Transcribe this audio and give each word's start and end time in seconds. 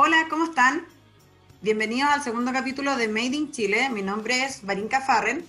Hola, 0.00 0.28
¿cómo 0.30 0.44
están? 0.44 0.86
Bienvenidos 1.60 2.08
al 2.08 2.22
segundo 2.22 2.52
capítulo 2.52 2.96
de 2.96 3.08
Made 3.08 3.34
in 3.34 3.50
Chile. 3.50 3.90
Mi 3.90 4.00
nombre 4.00 4.44
es 4.44 4.64
Barinka 4.64 5.00
Farren. 5.00 5.44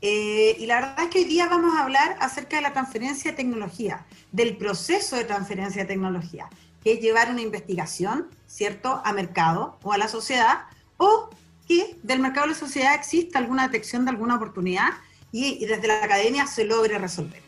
Eh, 0.00 0.54
y 0.60 0.66
la 0.66 0.76
verdad 0.76 1.00
es 1.06 1.10
que 1.10 1.18
hoy 1.18 1.24
día 1.24 1.48
vamos 1.48 1.74
a 1.74 1.82
hablar 1.82 2.16
acerca 2.20 2.54
de 2.54 2.62
la 2.62 2.72
transferencia 2.72 3.32
de 3.32 3.36
tecnología, 3.36 4.06
del 4.30 4.56
proceso 4.56 5.16
de 5.16 5.24
transferencia 5.24 5.82
de 5.82 5.88
tecnología, 5.88 6.48
que 6.84 6.92
es 6.92 7.00
llevar 7.00 7.30
una 7.30 7.40
investigación, 7.40 8.28
¿cierto?, 8.46 9.02
a 9.04 9.12
mercado 9.12 9.76
o 9.82 9.92
a 9.92 9.98
la 9.98 10.06
sociedad, 10.06 10.66
o 10.96 11.28
que 11.66 11.96
del 12.04 12.20
mercado 12.20 12.44
a 12.44 12.50
la 12.50 12.54
sociedad 12.54 12.94
exista 12.94 13.40
alguna 13.40 13.66
detección 13.66 14.04
de 14.04 14.12
alguna 14.12 14.36
oportunidad 14.36 14.90
y, 15.32 15.66
desde 15.66 15.88
la 15.88 16.04
academia 16.04 16.46
se 16.46 16.64
logre 16.64 16.96
resolver. 16.96 17.42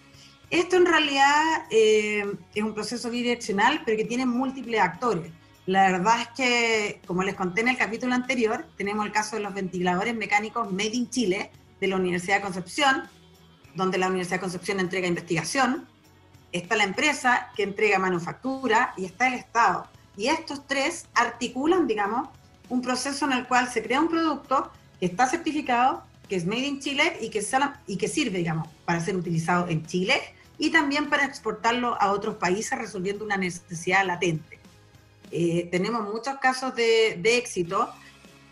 Esto 0.50 0.74
en 0.74 0.86
realidad 0.86 1.66
eh, 1.70 2.26
es 2.52 2.64
un 2.64 2.74
proceso 2.74 3.10
bidireccional, 3.10 3.82
pero 3.84 3.96
que 3.96 4.06
tiene 4.06 4.26
múltiples 4.26 4.80
actores. 4.80 5.30
La 5.66 5.92
verdad 5.92 6.20
es 6.20 6.28
que, 6.28 7.00
como 7.06 7.22
les 7.22 7.36
conté 7.36 7.60
en 7.60 7.68
el 7.68 7.76
capítulo 7.76 8.14
anterior, 8.14 8.66
tenemos 8.76 9.06
el 9.06 9.12
caso 9.12 9.36
de 9.36 9.42
los 9.42 9.54
ventiladores 9.54 10.14
mecánicos 10.14 10.72
Made 10.72 10.94
in 10.94 11.08
Chile, 11.08 11.52
de 11.80 11.86
la 11.86 11.96
Universidad 11.96 12.36
de 12.36 12.42
Concepción, 12.42 13.08
donde 13.74 13.98
la 13.98 14.08
Universidad 14.08 14.36
de 14.36 14.40
Concepción 14.40 14.80
entrega 14.80 15.06
investigación, 15.06 15.88
está 16.50 16.76
la 16.76 16.84
empresa 16.84 17.50
que 17.56 17.62
entrega 17.62 17.98
manufactura 17.98 18.92
y 18.96 19.04
está 19.04 19.28
el 19.28 19.34
Estado. 19.34 19.86
Y 20.16 20.26
estos 20.28 20.66
tres 20.66 21.06
articulan, 21.14 21.86
digamos, 21.86 22.28
un 22.68 22.82
proceso 22.82 23.24
en 23.26 23.32
el 23.32 23.46
cual 23.46 23.68
se 23.68 23.82
crea 23.82 24.00
un 24.00 24.08
producto 24.08 24.70
que 24.98 25.06
está 25.06 25.26
certificado, 25.26 26.04
que 26.28 26.36
es 26.36 26.46
made 26.46 26.66
in 26.66 26.80
Chile 26.80 27.18
y 27.20 27.30
que, 27.30 27.42
sirve, 28.08 28.38
digamos, 28.38 28.68
para 28.84 29.00
ser 29.00 29.16
utilizado 29.16 29.68
en 29.68 29.86
Chile 29.86 30.20
y 30.58 30.70
también 30.70 31.08
para 31.08 31.24
exportarlo 31.24 32.00
a 32.00 32.10
otros 32.10 32.36
países 32.36 32.78
resolviendo 32.78 33.24
una 33.24 33.36
necesidad 33.36 34.04
latente. 34.04 34.61
Eh, 35.32 35.68
tenemos 35.70 36.02
muchos 36.02 36.36
casos 36.38 36.74
de, 36.74 37.18
de 37.20 37.38
éxito 37.38 37.88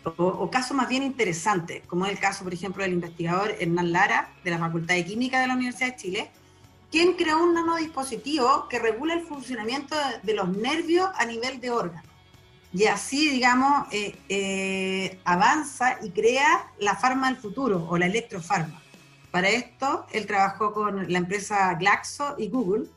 o, 0.03 0.49
casos 0.49 0.75
más 0.75 0.89
bien 0.89 1.03
interesantes, 1.03 1.83
como 1.85 2.05
es 2.05 2.11
el 2.11 2.19
caso, 2.19 2.43
por 2.43 2.53
ejemplo, 2.53 2.83
del 2.83 2.93
investigador 2.93 3.55
Hernán 3.59 3.91
Lara, 3.91 4.33
de 4.43 4.51
la 4.51 4.57
Facultad 4.57 4.95
de 4.95 5.05
Química 5.05 5.39
de 5.39 5.47
la 5.47 5.53
Universidad 5.53 5.91
de 5.91 5.95
Chile, 5.95 6.31
quien 6.89 7.13
creó 7.13 7.43
un 7.43 7.53
nanodispositivo 7.53 8.67
que 8.67 8.79
regula 8.79 9.13
el 9.13 9.21
funcionamiento 9.21 9.95
de 10.23 10.33
los 10.33 10.49
nervios 10.49 11.09
a 11.15 11.25
nivel 11.25 11.61
de 11.61 11.71
órgano. 11.71 12.09
Y 12.73 12.85
así, 12.85 13.29
digamos, 13.29 13.87
eh, 13.91 14.15
eh, 14.29 15.19
avanza 15.25 15.97
y 16.01 16.09
crea 16.09 16.71
la 16.79 16.95
farma 16.95 17.27
del 17.27 17.37
futuro 17.37 17.85
o 17.87 17.97
la 17.97 18.07
electrofarma. 18.07 18.81
Para 19.29 19.49
esto, 19.49 20.05
él 20.11 20.25
trabajó 20.25 20.73
con 20.73 21.11
la 21.11 21.17
empresa 21.17 21.73
Glaxo 21.75 22.35
y 22.37 22.49
Google, 22.49 22.87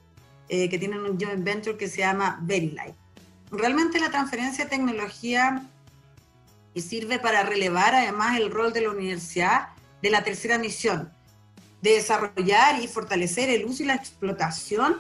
eh, 0.49 0.69
que 0.69 0.79
tienen 0.79 1.01
un 1.01 1.19
joint 1.19 1.45
venture 1.45 1.77
que 1.77 1.89
se 1.89 1.99
llama 1.99 2.39
VeriLife. 2.43 3.04
Realmente 3.57 4.01
la 4.01 4.11
transferencia 4.11 4.65
de 4.65 4.71
tecnología 4.71 5.63
y 6.75 6.81
sirve 6.81 7.21
para 7.21 7.45
relevar 7.45 7.95
además 7.95 8.37
el 8.37 8.51
rol 8.51 8.73
de 8.73 8.81
la 8.81 8.91
universidad 8.91 9.69
de 10.03 10.11
la 10.11 10.25
tercera 10.25 10.59
misión, 10.59 11.13
de 11.81 11.93
desarrollar 11.93 12.83
y 12.83 12.89
fortalecer 12.89 13.49
el 13.51 13.65
uso 13.65 13.85
y 13.85 13.87
la 13.87 13.95
explotación 13.95 14.97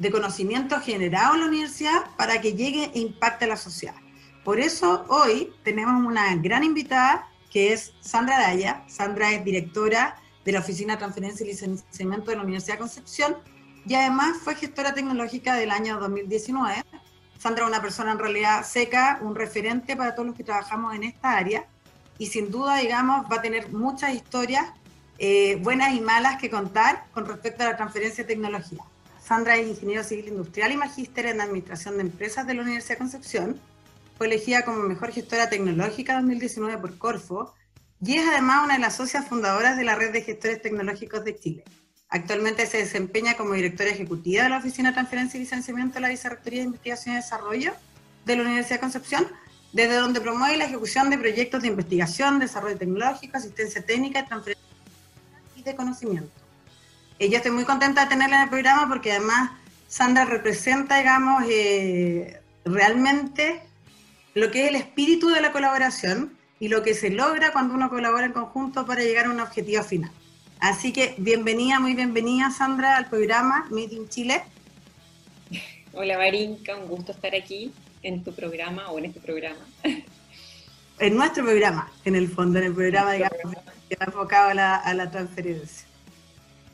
de 0.00 0.10
conocimiento 0.10 0.80
generado 0.80 1.34
en 1.34 1.40
la 1.42 1.46
universidad 1.46 2.04
para 2.16 2.40
que 2.40 2.54
llegue 2.54 2.90
e 2.92 2.98
impacte 2.98 3.44
a 3.44 3.48
la 3.48 3.56
sociedad. 3.56 3.94
Por 4.42 4.58
eso 4.58 5.04
hoy 5.08 5.52
tenemos 5.62 6.04
una 6.04 6.34
gran 6.34 6.64
invitada 6.64 7.28
que 7.52 7.72
es 7.72 7.92
Sandra 8.00 8.40
Daya. 8.40 8.82
Sandra 8.88 9.30
es 9.30 9.44
directora 9.44 10.16
de 10.44 10.50
la 10.50 10.58
Oficina 10.58 10.94
de 10.94 10.98
Transferencia 10.98 11.44
y 11.44 11.50
Licenciamiento 11.50 12.32
de 12.32 12.36
la 12.36 12.42
Universidad 12.42 12.78
Concepción 12.78 13.36
y 13.86 13.94
además 13.94 14.38
fue 14.42 14.56
gestora 14.56 14.92
tecnológica 14.92 15.54
del 15.54 15.70
año 15.70 16.00
2019 16.00 16.82
Sandra 17.42 17.64
es 17.64 17.70
una 17.70 17.82
persona 17.82 18.12
en 18.12 18.20
realidad 18.20 18.64
seca, 18.64 19.18
un 19.20 19.34
referente 19.34 19.96
para 19.96 20.14
todos 20.14 20.28
los 20.28 20.36
que 20.36 20.44
trabajamos 20.44 20.94
en 20.94 21.02
esta 21.02 21.36
área 21.36 21.66
y 22.16 22.28
sin 22.28 22.52
duda, 22.52 22.76
digamos, 22.76 23.26
va 23.28 23.38
a 23.38 23.42
tener 23.42 23.72
muchas 23.72 24.14
historias 24.14 24.66
eh, 25.18 25.56
buenas 25.56 25.92
y 25.92 26.00
malas 26.00 26.40
que 26.40 26.48
contar 26.48 27.04
con 27.12 27.26
respecto 27.26 27.64
a 27.64 27.70
la 27.70 27.76
transferencia 27.76 28.22
de 28.22 28.28
tecnología. 28.28 28.84
Sandra 29.20 29.56
es 29.56 29.66
ingeniero 29.66 30.04
civil 30.04 30.28
industrial 30.28 30.70
y 30.70 30.76
magíster 30.76 31.26
en 31.26 31.40
administración 31.40 31.96
de 31.96 32.02
empresas 32.02 32.46
de 32.46 32.54
la 32.54 32.62
Universidad 32.62 32.94
de 32.94 32.98
Concepción. 32.98 33.60
Fue 34.16 34.28
elegida 34.28 34.64
como 34.64 34.78
mejor 34.84 35.10
gestora 35.10 35.50
tecnológica 35.50 36.14
2019 36.14 36.78
por 36.78 36.96
Corfo 36.96 37.54
y 38.00 38.18
es 38.18 38.28
además 38.28 38.62
una 38.66 38.74
de 38.74 38.80
las 38.80 38.94
socias 38.94 39.26
fundadoras 39.26 39.76
de 39.76 39.82
la 39.82 39.96
red 39.96 40.12
de 40.12 40.22
gestores 40.22 40.62
tecnológicos 40.62 41.24
de 41.24 41.36
Chile. 41.36 41.64
Actualmente 42.14 42.66
se 42.66 42.76
desempeña 42.76 43.38
como 43.38 43.54
directora 43.54 43.90
ejecutiva 43.90 44.42
de 44.42 44.50
la 44.50 44.58
Oficina 44.58 44.90
de 44.90 44.96
Transferencia 44.96 45.38
y 45.38 45.44
Licenciamiento 45.44 45.94
de 45.94 46.00
la 46.02 46.08
Vicerrectoría 46.10 46.60
de 46.60 46.66
Investigación 46.66 47.14
y 47.14 47.16
Desarrollo 47.16 47.72
de 48.26 48.36
la 48.36 48.42
Universidad 48.42 48.76
de 48.76 48.80
Concepción, 48.80 49.28
desde 49.72 49.94
donde 49.94 50.20
promueve 50.20 50.58
la 50.58 50.66
ejecución 50.66 51.08
de 51.08 51.16
proyectos 51.16 51.62
de 51.62 51.68
investigación, 51.68 52.38
desarrollo 52.38 52.76
tecnológico, 52.76 53.38
asistencia 53.38 53.80
técnica, 53.80 54.26
transferencia 54.26 54.68
y 55.56 55.62
de 55.62 55.74
conocimiento. 55.74 56.30
Y 57.18 57.30
yo 57.30 57.38
estoy 57.38 57.52
muy 57.52 57.64
contenta 57.64 58.02
de 58.02 58.10
tenerla 58.10 58.36
en 58.36 58.42
el 58.42 58.50
programa 58.50 58.86
porque 58.90 59.12
además 59.12 59.52
Sandra 59.88 60.26
representa, 60.26 60.98
digamos, 60.98 61.44
eh, 61.48 62.42
realmente 62.66 63.62
lo 64.34 64.50
que 64.50 64.64
es 64.64 64.68
el 64.68 64.76
espíritu 64.76 65.30
de 65.30 65.40
la 65.40 65.50
colaboración 65.50 66.36
y 66.60 66.68
lo 66.68 66.82
que 66.82 66.92
se 66.92 67.08
logra 67.08 67.54
cuando 67.54 67.72
uno 67.72 67.88
colabora 67.88 68.26
en 68.26 68.32
conjunto 68.32 68.84
para 68.84 69.00
llegar 69.00 69.24
a 69.24 69.30
un 69.30 69.40
objetivo 69.40 69.82
final. 69.82 70.12
Así 70.62 70.92
que 70.92 71.16
bienvenida, 71.18 71.80
muy 71.80 71.94
bienvenida 71.94 72.48
Sandra 72.52 72.96
al 72.96 73.08
programa 73.08 73.66
Meeting 73.72 74.08
Chile. 74.08 74.44
Hola 75.92 76.16
Marinka, 76.16 76.76
un 76.76 76.86
gusto 76.86 77.10
estar 77.10 77.34
aquí 77.34 77.72
en 78.04 78.22
tu 78.22 78.32
programa 78.32 78.88
o 78.92 78.98
en 79.00 79.06
este 79.06 79.18
programa. 79.18 79.58
En 81.00 81.16
nuestro 81.16 81.42
programa, 81.42 81.90
en 82.04 82.14
el 82.14 82.28
fondo, 82.28 82.60
en 82.60 82.66
el 82.66 82.74
programa, 82.74 83.10
digamos, 83.10 83.40
que 83.88 83.94
está 83.94 84.04
enfocado 84.04 84.50
a 84.50 84.94
la, 84.94 85.10
transferencia. 85.10 85.84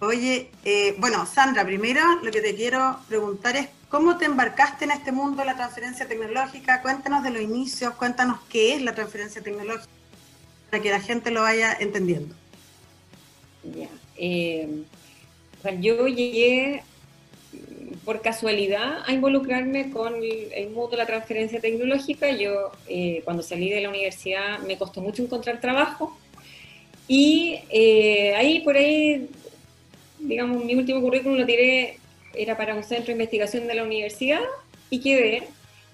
Oye, 0.01 0.51
eh, 0.67 0.95
bueno, 0.99 1.25
Sandra, 1.25 1.65
primero 1.65 2.03
lo 2.23 2.31
que 2.31 2.43
te 2.43 2.55
quiero 2.55 2.99
preguntar 3.09 3.57
es, 3.57 3.69
¿cómo 3.89 4.19
te 4.19 4.27
embarcaste 4.27 4.85
en 4.85 4.91
este 4.91 5.13
mundo 5.13 5.39
de 5.39 5.47
la 5.47 5.57
transferencia 5.57 6.07
tecnológica? 6.07 6.83
Cuéntanos 6.83 7.23
de 7.23 7.31
los 7.31 7.41
inicios, 7.41 7.95
cuéntanos 7.95 8.39
qué 8.51 8.75
es 8.75 8.83
la 8.83 8.95
transferencia 8.95 9.41
tecnológica, 9.41 9.89
para 10.71 10.83
que 10.83 10.91
la 10.91 11.01
gente 11.01 11.31
lo 11.31 11.41
vaya 11.41 11.75
entendiendo. 11.81 12.35
Ya. 13.65 13.89
Eh, 14.17 14.85
yo 15.81 16.09
llegué 16.09 16.83
por 18.05 18.23
casualidad 18.23 19.03
a 19.07 19.13
involucrarme 19.13 19.91
con 19.91 20.15
el, 20.23 20.71
mundo 20.71 20.93
de 20.93 20.97
la 20.97 21.07
transferencia 21.07 21.61
tecnológica. 21.61 22.31
Yo 22.31 22.73
eh, 22.89 23.21
cuando 23.25 23.43
salí 23.43 23.69
de 23.69 23.83
la 23.83 23.91
universidad 23.91 24.61
me 24.61 24.79
costó 24.79 25.03
mucho 25.03 25.23
encontrar 25.23 25.61
trabajo 25.61 26.17
y 27.07 27.61
eh, 27.71 28.35
ahí 28.37 28.61
por 28.61 28.77
ahí, 28.77 29.29
digamos, 30.19 30.65
mi 30.65 30.75
último 30.75 31.01
currículum 31.01 31.39
lo 31.39 31.47
tiré, 31.47 31.99
era 32.35 32.57
para 32.57 32.75
un 32.75 32.83
centro 32.83 33.07
de 33.07 33.13
investigación 33.13 33.67
de 33.67 33.75
la 33.75 33.83
universidad 33.83 34.41
y 34.91 35.01
quedé. 35.01 35.43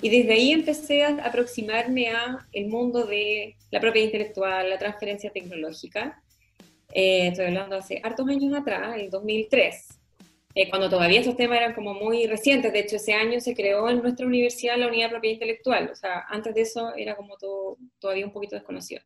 Y 0.02 0.10
desde 0.10 0.34
ahí 0.34 0.52
empecé 0.52 1.04
a 1.04 1.16
aproximarme 1.24 2.08
a 2.08 2.46
el 2.52 2.66
mundo 2.66 3.06
de 3.06 3.54
la 3.70 3.80
propiedad 3.80 4.06
intelectual, 4.06 4.68
la 4.68 4.78
transferencia 4.78 5.30
tecnológica. 5.30 6.20
Eh, 6.94 7.26
estoy 7.26 7.46
hablando 7.46 7.76
hace 7.76 8.00
hartos 8.04 8.28
años 8.28 8.56
atrás, 8.56 8.96
en 8.96 9.10
2003, 9.10 9.98
eh, 10.54 10.70
cuando 10.70 10.88
todavía 10.88 11.20
esos 11.20 11.36
temas 11.36 11.58
eran 11.58 11.74
como 11.74 11.92
muy 11.92 12.26
recientes. 12.28 12.72
De 12.72 12.78
hecho, 12.78 12.96
ese 12.96 13.12
año 13.12 13.40
se 13.40 13.52
creó 13.52 13.90
en 13.90 14.00
nuestra 14.00 14.24
universidad 14.24 14.78
la 14.78 14.86
unidad 14.86 15.06
de 15.06 15.10
propiedad 15.10 15.34
intelectual. 15.34 15.90
O 15.90 15.96
sea, 15.96 16.24
antes 16.28 16.54
de 16.54 16.60
eso 16.60 16.94
era 16.94 17.16
como 17.16 17.36
todo, 17.36 17.78
todavía 17.98 18.24
un 18.24 18.32
poquito 18.32 18.54
desconocido. 18.54 19.02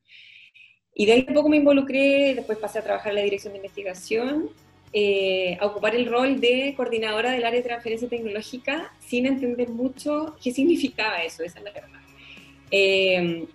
Y 0.95 1.07
de 1.07 1.13
ahí 1.13 1.25
un 1.27 1.35
poco 1.35 1.49
me 1.49 1.57
involucré, 1.57 2.35
después 2.35 2.59
pasé 2.59 2.81
a 2.81 2.83
trabajar 2.83 3.11
en 3.13 3.17
la 3.17 3.23
dirección 3.23 3.55
de 3.55 3.59
investigación, 3.59 4.51
eh, 4.93 5.57
a 5.61 5.67
ocupar 5.67 5.95
el 5.95 6.07
rol 6.07 6.41
de 6.41 6.75
coordinadora 6.77 7.31
del 7.31 7.45
área 7.45 7.61
de 7.61 7.67
transferencia 7.67 8.09
tecnológica 8.09 8.93
sin 8.99 9.25
entender 9.27 9.71
mucho 9.71 10.37
qué 10.43 10.51
significaba 10.51 11.23
eso, 11.23 11.43
esa 11.43 11.59
es 11.59 11.65
la 11.65 11.73
verdad. 11.73 12.01
Eh, 12.71 13.47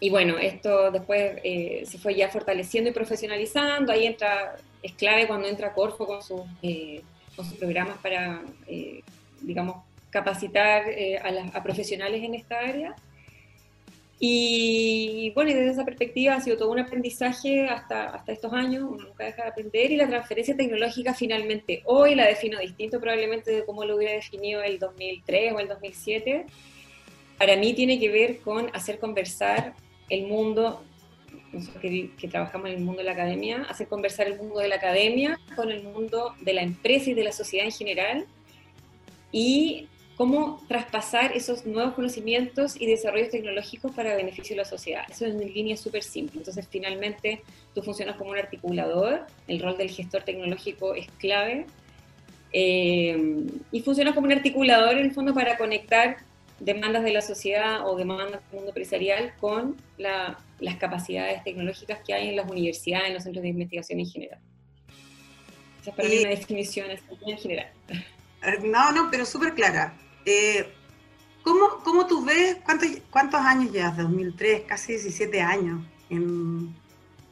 y 0.00 0.10
bueno, 0.10 0.38
esto 0.38 0.90
después 0.90 1.38
eh, 1.42 1.82
se 1.84 1.98
fue 1.98 2.14
ya 2.14 2.28
fortaleciendo 2.28 2.90
y 2.90 2.92
profesionalizando. 2.92 3.92
Ahí 3.92 4.06
entra, 4.06 4.56
es 4.82 4.92
clave 4.92 5.26
cuando 5.26 5.48
entra 5.48 5.72
Corfo 5.72 6.06
con 6.06 6.22
sus, 6.22 6.42
eh, 6.62 7.02
con 7.34 7.44
sus 7.44 7.58
programas 7.58 7.98
para, 7.98 8.42
eh, 8.68 9.02
digamos, 9.40 9.84
capacitar 10.10 10.84
a, 11.22 11.58
a, 11.58 11.62
profesionales 11.62 12.22
en 12.22 12.34
esta 12.34 12.60
área. 12.60 12.94
Y 14.20 15.30
bueno, 15.34 15.50
y 15.50 15.54
desde 15.54 15.70
esa 15.70 15.84
perspectiva 15.84 16.34
ha 16.34 16.40
sido 16.40 16.56
todo 16.56 16.70
un 16.70 16.80
aprendizaje 16.80 17.68
hasta, 17.68 18.10
hasta 18.10 18.32
estos 18.32 18.52
años, 18.52 18.84
uno 18.88 19.04
nunca 19.04 19.24
deja 19.24 19.42
de 19.42 19.48
aprender 19.48 19.92
y 19.92 19.96
la 19.96 20.08
transferencia 20.08 20.56
tecnológica 20.56 21.14
finalmente 21.14 21.82
hoy 21.84 22.16
la 22.16 22.26
defino 22.26 22.58
distinto 22.58 23.00
probablemente 23.00 23.52
de 23.52 23.64
cómo 23.64 23.84
lo 23.84 23.94
hubiera 23.94 24.14
definido 24.14 24.60
el 24.62 24.80
2003 24.80 25.52
o 25.52 25.60
el 25.60 25.68
2007. 25.68 26.46
Para 27.38 27.56
mí 27.56 27.74
tiene 27.74 28.00
que 28.00 28.08
ver 28.08 28.40
con 28.40 28.74
hacer 28.74 28.98
conversar 28.98 29.74
el 30.08 30.26
mundo, 30.26 30.82
nosotros 31.52 31.82
que, 31.82 32.28
trabajamos 32.28 32.68
en 32.68 32.76
el 32.76 32.80
mundo 32.80 32.98
de 32.98 33.04
la 33.04 33.12
academia, 33.12 33.66
hacer 33.68 33.88
conversar 33.88 34.26
el 34.26 34.36
mundo 34.38 34.60
de 34.60 34.68
la 34.68 34.76
academia 34.76 35.38
con 35.56 35.70
el 35.70 35.82
mundo 35.82 36.34
de 36.40 36.52
la 36.52 36.62
empresa 36.62 37.10
y 37.10 37.14
de 37.14 37.24
la 37.24 37.32
sociedad 37.32 37.66
en 37.66 37.72
general 37.72 38.26
y 39.32 39.88
cómo 40.16 40.60
traspasar 40.66 41.32
esos 41.36 41.64
nuevos 41.64 41.94
conocimientos 41.94 42.80
y 42.80 42.86
desarrollos 42.86 43.30
tecnológicos 43.30 43.92
para 43.92 44.16
beneficio 44.16 44.56
de 44.56 44.62
la 44.62 44.68
sociedad. 44.68 45.04
Eso 45.08 45.26
es 45.26 45.34
en 45.34 45.54
línea 45.54 45.76
súper 45.76 46.02
simple. 46.02 46.38
Entonces, 46.38 46.66
finalmente, 46.68 47.42
tú 47.72 47.82
funcionas 47.82 48.16
como 48.16 48.30
un 48.30 48.38
articulador, 48.38 49.26
el 49.46 49.60
rol 49.60 49.78
del 49.78 49.90
gestor 49.90 50.24
tecnológico 50.24 50.94
es 50.94 51.06
clave, 51.18 51.66
eh, 52.52 53.46
y 53.70 53.80
funcionas 53.82 54.14
como 54.14 54.26
un 54.26 54.32
articulador 54.32 54.96
en 54.96 55.04
el 55.04 55.12
fondo 55.12 55.34
para 55.34 55.56
conectar 55.56 56.16
demandas 56.60 57.04
de 57.04 57.12
la 57.12 57.20
sociedad 57.20 57.86
o 57.86 57.96
demandas 57.96 58.30
del 58.30 58.52
mundo 58.52 58.68
empresarial 58.68 59.32
con 59.40 59.76
las 59.98 60.76
capacidades 60.78 61.42
tecnológicas 61.44 62.00
que 62.06 62.14
hay 62.14 62.28
en 62.28 62.36
las 62.36 62.50
universidades, 62.50 63.08
en 63.08 63.14
los 63.14 63.22
centros 63.22 63.42
de 63.42 63.48
investigación 63.48 64.00
en 64.00 64.06
general. 64.06 64.38
Esa 65.80 65.90
es 65.90 65.96
para 65.96 66.08
mí 66.08 66.18
una 66.18 66.30
definición 66.30 66.86
en 66.90 67.38
general. 67.38 67.70
No, 68.62 68.92
no, 68.92 69.10
pero 69.10 69.26
súper 69.26 69.52
clara. 69.52 69.94
Eh, 70.24 70.64
¿cómo, 71.42 71.80
¿cómo, 71.82 72.06
tú 72.06 72.24
ves, 72.24 72.58
cuántos, 72.64 72.88
cuántos 73.10 73.40
años 73.40 73.72
llevas? 73.72 73.96
2003, 73.96 74.60
casi 74.60 74.92
17 74.92 75.40
años 75.40 75.80
en, 76.08 76.72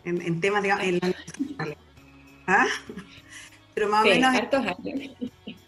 en, 0.04 0.40
temas, 0.40 0.64
digamos, 0.64 0.84
en 0.84 0.98
la 0.98 1.14
¿Ah? 2.48 2.66
Pero 3.74 3.88
más 3.88 4.04
o 4.04 4.08
menos 4.08 4.34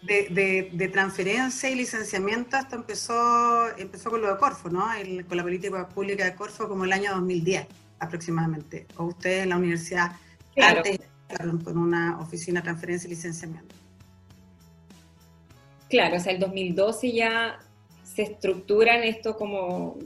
de, 0.09 0.69
de, 0.71 0.87
transferencia 0.87 1.69
y 1.69 1.75
licenciamiento 1.75 2.57
esto 2.57 2.75
empezó, 2.75 3.77
empezó 3.77 4.09
con 4.09 4.21
lo 4.21 4.33
de 4.33 4.37
Corfo, 4.37 4.69
¿no? 4.69 4.87
con 5.27 5.37
la 5.37 5.43
política 5.43 5.87
pública 5.87 6.25
de 6.25 6.35
Corfo 6.35 6.67
como 6.67 6.85
el 6.85 6.93
año 6.93 7.11
2010 7.13 7.67
aproximadamente. 7.99 8.87
O 8.97 9.05
ustedes 9.05 9.43
en 9.43 9.49
la 9.49 9.57
universidad 9.57 10.11
claro. 10.55 10.77
antes 10.77 10.99
con 11.63 11.77
una 11.77 12.19
oficina 12.19 12.61
de 12.61 12.63
transferencia 12.65 13.07
y 13.07 13.11
licenciamiento. 13.11 13.75
Claro, 15.89 16.17
o 16.17 16.19
sea, 16.19 16.33
el 16.33 16.39
2012 16.39 17.11
ya 17.11 17.59
se 18.03 18.23
estructuran 18.23 19.03
esto 19.03 19.37
como 19.37 19.97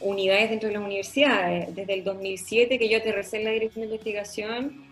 unidades 0.00 0.50
dentro 0.50 0.68
de 0.68 0.74
las 0.74 0.82
universidades. 0.82 1.74
Desde 1.74 1.94
el 1.94 2.04
2007 2.04 2.78
que 2.78 2.88
yo 2.88 2.98
aterricé 2.98 3.38
en 3.38 3.44
la 3.44 3.50
dirección 3.50 3.80
de 3.82 3.86
investigación, 3.86 4.84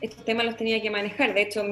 estos 0.00 0.24
temas 0.24 0.46
los 0.46 0.56
tenía 0.56 0.80
que 0.80 0.90
manejar. 0.90 1.34
De 1.34 1.42
hecho, 1.42 1.64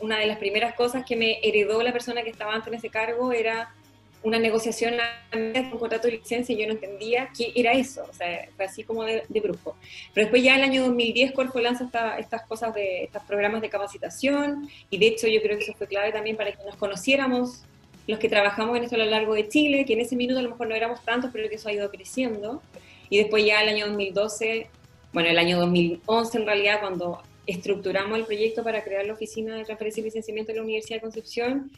una 0.00 0.18
de 0.18 0.26
las 0.26 0.38
primeras 0.38 0.74
cosas 0.74 1.04
que 1.04 1.16
me 1.16 1.38
heredó 1.42 1.82
la 1.82 1.92
persona 1.92 2.22
que 2.22 2.30
estaba 2.30 2.54
antes 2.54 2.68
en 2.68 2.78
ese 2.78 2.90
cargo 2.90 3.32
era 3.32 3.74
una 4.22 4.38
negociación 4.38 4.94
a 5.00 5.36
un 5.36 5.78
contrato 5.78 6.06
de 6.06 6.14
licencia 6.14 6.54
y 6.54 6.58
yo 6.58 6.66
no 6.66 6.74
entendía 6.74 7.30
qué 7.36 7.52
era 7.56 7.72
eso, 7.72 8.06
o 8.08 8.12
sea, 8.14 8.48
fue 8.54 8.66
así 8.66 8.84
como 8.84 9.02
de, 9.04 9.24
de 9.28 9.40
brujo. 9.40 9.76
Pero 10.14 10.26
después 10.26 10.42
ya 10.44 10.54
en 10.54 10.58
el 10.58 10.70
año 10.70 10.82
2010 10.84 11.32
Corfo 11.32 11.58
lanza 11.58 11.88
estas 12.18 12.46
cosas 12.46 12.72
de 12.74 13.04
estos 13.04 13.22
programas 13.24 13.62
de 13.62 13.68
capacitación 13.68 14.68
y 14.90 14.98
de 14.98 15.06
hecho 15.08 15.26
yo 15.26 15.42
creo 15.42 15.58
que 15.58 15.64
eso 15.64 15.74
fue 15.74 15.88
clave 15.88 16.12
también 16.12 16.36
para 16.36 16.52
que 16.52 16.62
nos 16.64 16.76
conociéramos 16.76 17.64
los 18.06 18.18
que 18.18 18.28
trabajamos 18.28 18.76
en 18.76 18.84
esto 18.84 18.96
a 18.96 18.98
lo 18.98 19.06
largo 19.06 19.34
de 19.34 19.48
Chile, 19.48 19.84
que 19.84 19.92
en 19.92 20.00
ese 20.00 20.16
minuto 20.16 20.40
a 20.40 20.42
lo 20.42 20.50
mejor 20.50 20.68
no 20.68 20.74
éramos 20.74 21.04
tantos, 21.04 21.30
pero 21.32 21.48
que 21.48 21.56
eso 21.56 21.68
ha 21.68 21.72
ido 21.72 21.90
creciendo. 21.90 22.62
Y 23.08 23.18
después 23.18 23.44
ya 23.44 23.62
el 23.62 23.68
año 23.68 23.86
2012, 23.86 24.68
bueno, 25.12 25.28
el 25.28 25.38
año 25.38 25.58
2011 25.58 26.38
en 26.38 26.46
realidad, 26.46 26.80
cuando 26.80 27.22
estructuramos 27.46 28.18
el 28.18 28.24
proyecto 28.24 28.62
para 28.62 28.84
crear 28.84 29.06
la 29.06 29.14
oficina 29.14 29.56
de 29.56 29.64
transferencia 29.64 30.00
y 30.00 30.04
licenciamiento 30.04 30.52
de 30.52 30.58
la 30.58 30.64
Universidad 30.64 30.96
de 30.96 31.02
Concepción, 31.02 31.70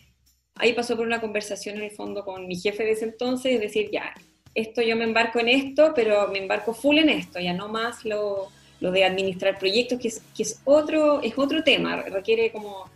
ahí 0.55 0.73
pasó 0.73 0.97
por 0.97 1.07
una 1.07 1.21
conversación 1.21 1.77
en 1.77 1.83
el 1.85 1.91
fondo 1.91 2.25
con 2.25 2.47
mi 2.47 2.57
jefe 2.57 2.85
de 2.85 2.93
ese 2.93 3.07
entonces, 3.07 3.55
es 3.55 3.61
decir, 3.61 3.91
ya, 3.93 4.15
esto 4.55 4.83
yo 4.83 4.97
me 4.97 5.05
embarco 5.05 5.41
en 5.41 5.49
esto, 5.49 5.93
pero 5.95 6.29
me 6.29 6.39
embarco 6.39 6.75
full 6.75 6.99
en 6.99 7.09
esto, 7.09 7.41
ya 7.41 7.53
no 7.53 7.69
más 7.69 8.05
lo, 8.05 8.49
lo 8.81 8.93
de 8.93 9.05
administrar 9.05 9.59
proyectos, 9.59 9.99
que 9.99 10.09
es, 10.09 10.23
que 10.37 10.43
es, 10.43 10.61
otro, 10.65 11.23
es 11.23 11.37
otro 11.37 11.65
tema, 11.65 12.03
requiere 12.03 12.53
como, 12.53 12.89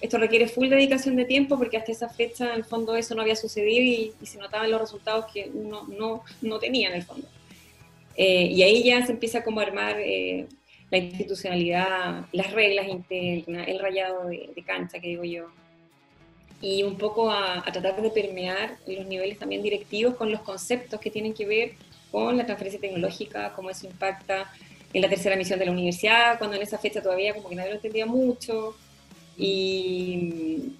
esto 0.00 0.18
requiere 0.18 0.48
full 0.48 0.68
dedicación 0.68 1.16
de 1.16 1.24
tiempo 1.24 1.58
porque 1.58 1.76
hasta 1.76 1.92
esa 1.92 2.08
fecha 2.08 2.46
en 2.46 2.56
el 2.56 2.64
fondo 2.64 2.94
eso 2.94 3.14
no 3.14 3.22
había 3.22 3.36
sucedido 3.36 3.82
y, 3.82 4.26
se 4.26 4.38
notaban 4.38 4.70
los 4.70 4.80
resultados 4.80 5.26
que 5.32 5.50
uno 5.52 5.86
no, 5.88 6.22
no 6.42 6.58
tenía 6.58 6.88
en 6.88 6.94
el 6.94 7.02
fondo. 7.02 7.26
Eh, 8.16 8.46
y 8.46 8.62
ahí 8.62 8.82
ya 8.82 9.04
se 9.06 9.12
empieza 9.12 9.44
como 9.44 9.60
a 9.60 9.62
armar 9.62 9.96
eh, 10.00 10.46
la 10.90 10.98
institucionalidad, 10.98 12.26
las 12.32 12.52
reglas 12.52 12.88
internas, 12.88 13.68
el 13.68 13.78
rayado 13.78 14.28
de, 14.28 14.50
cancha 14.66 14.98
que 14.98 15.08
digo 15.08 15.24
yo, 15.24 15.46
y 16.60 16.82
un 16.82 16.96
poco 16.96 17.30
a, 17.30 17.62
tratar 17.64 18.00
de 18.00 18.10
permear 18.10 18.78
los 18.86 19.06
niveles 19.06 19.38
también 19.38 19.62
directivos 19.62 20.14
con 20.16 20.30
los 20.30 20.40
conceptos 20.40 20.98
que 21.00 21.10
tienen 21.10 21.34
que 21.34 21.46
ver 21.46 21.72
con 22.10 22.36
la 22.36 22.46
transferencia 22.46 22.80
tecnológica, 22.80 23.52
cómo 23.54 23.70
eso 23.70 23.86
impacta 23.86 24.50
en 24.92 25.02
la 25.02 25.08
tercera 25.08 25.36
misión 25.36 25.58
de 25.58 25.66
la 25.66 25.72
universidad, 25.72 26.38
cuando 26.38 26.56
en 26.56 26.62
esa 26.62 26.78
fecha 26.78 27.02
todavía 27.02 27.34
como 27.34 27.50
que 27.50 27.54
nadie 27.54 27.70
lo 27.70 27.76
entendía 27.76 28.06
mucho. 28.06 28.74
Y, 29.36 30.72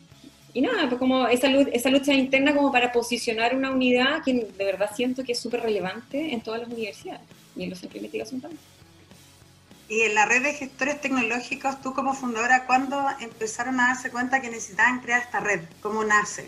y 0.55 0.61
nada, 0.63 0.89
pues 0.89 0.99
como 0.99 1.29
esa, 1.29 1.49
esa 1.49 1.91
lucha 1.91 2.15
interna 2.15 2.55
como 2.55 2.73
para 2.73 2.91
posicionar 2.91 3.55
una 3.55 3.71
unidad 3.71 4.25
que 4.25 4.33
de 4.33 4.65
verdad 4.65 4.91
siento 4.97 5.23
que 5.23 5.33
es 5.33 5.39
súper 5.39 5.61
relevante 5.61 6.33
en 6.33 6.41
todas 6.41 6.61
las 6.61 6.71
universidades 6.71 7.21
y 7.55 7.65
en 7.65 7.71
los 7.71 7.79
centros 7.79 8.01
de 8.01 8.07
investigación. 8.07 8.59
Y 9.89 10.03
en 10.03 10.15
la 10.15 10.27
red 10.27 10.43
de 10.43 10.53
gestores 10.53 11.01
tecnológicos, 11.01 11.81
tú 11.81 11.95
como 11.95 12.13
fundadora, 12.15 12.67
¿cuándo 12.67 13.03
empezaron 13.21 13.81
a 13.81 13.89
darse 13.89 14.11
cuenta 14.11 14.43
que 14.43 14.51
necesitaban 14.51 15.01
crear 15.01 15.23
esta 15.23 15.41
red? 15.41 15.61
¿Cómo 15.81 16.05
nace? 16.05 16.47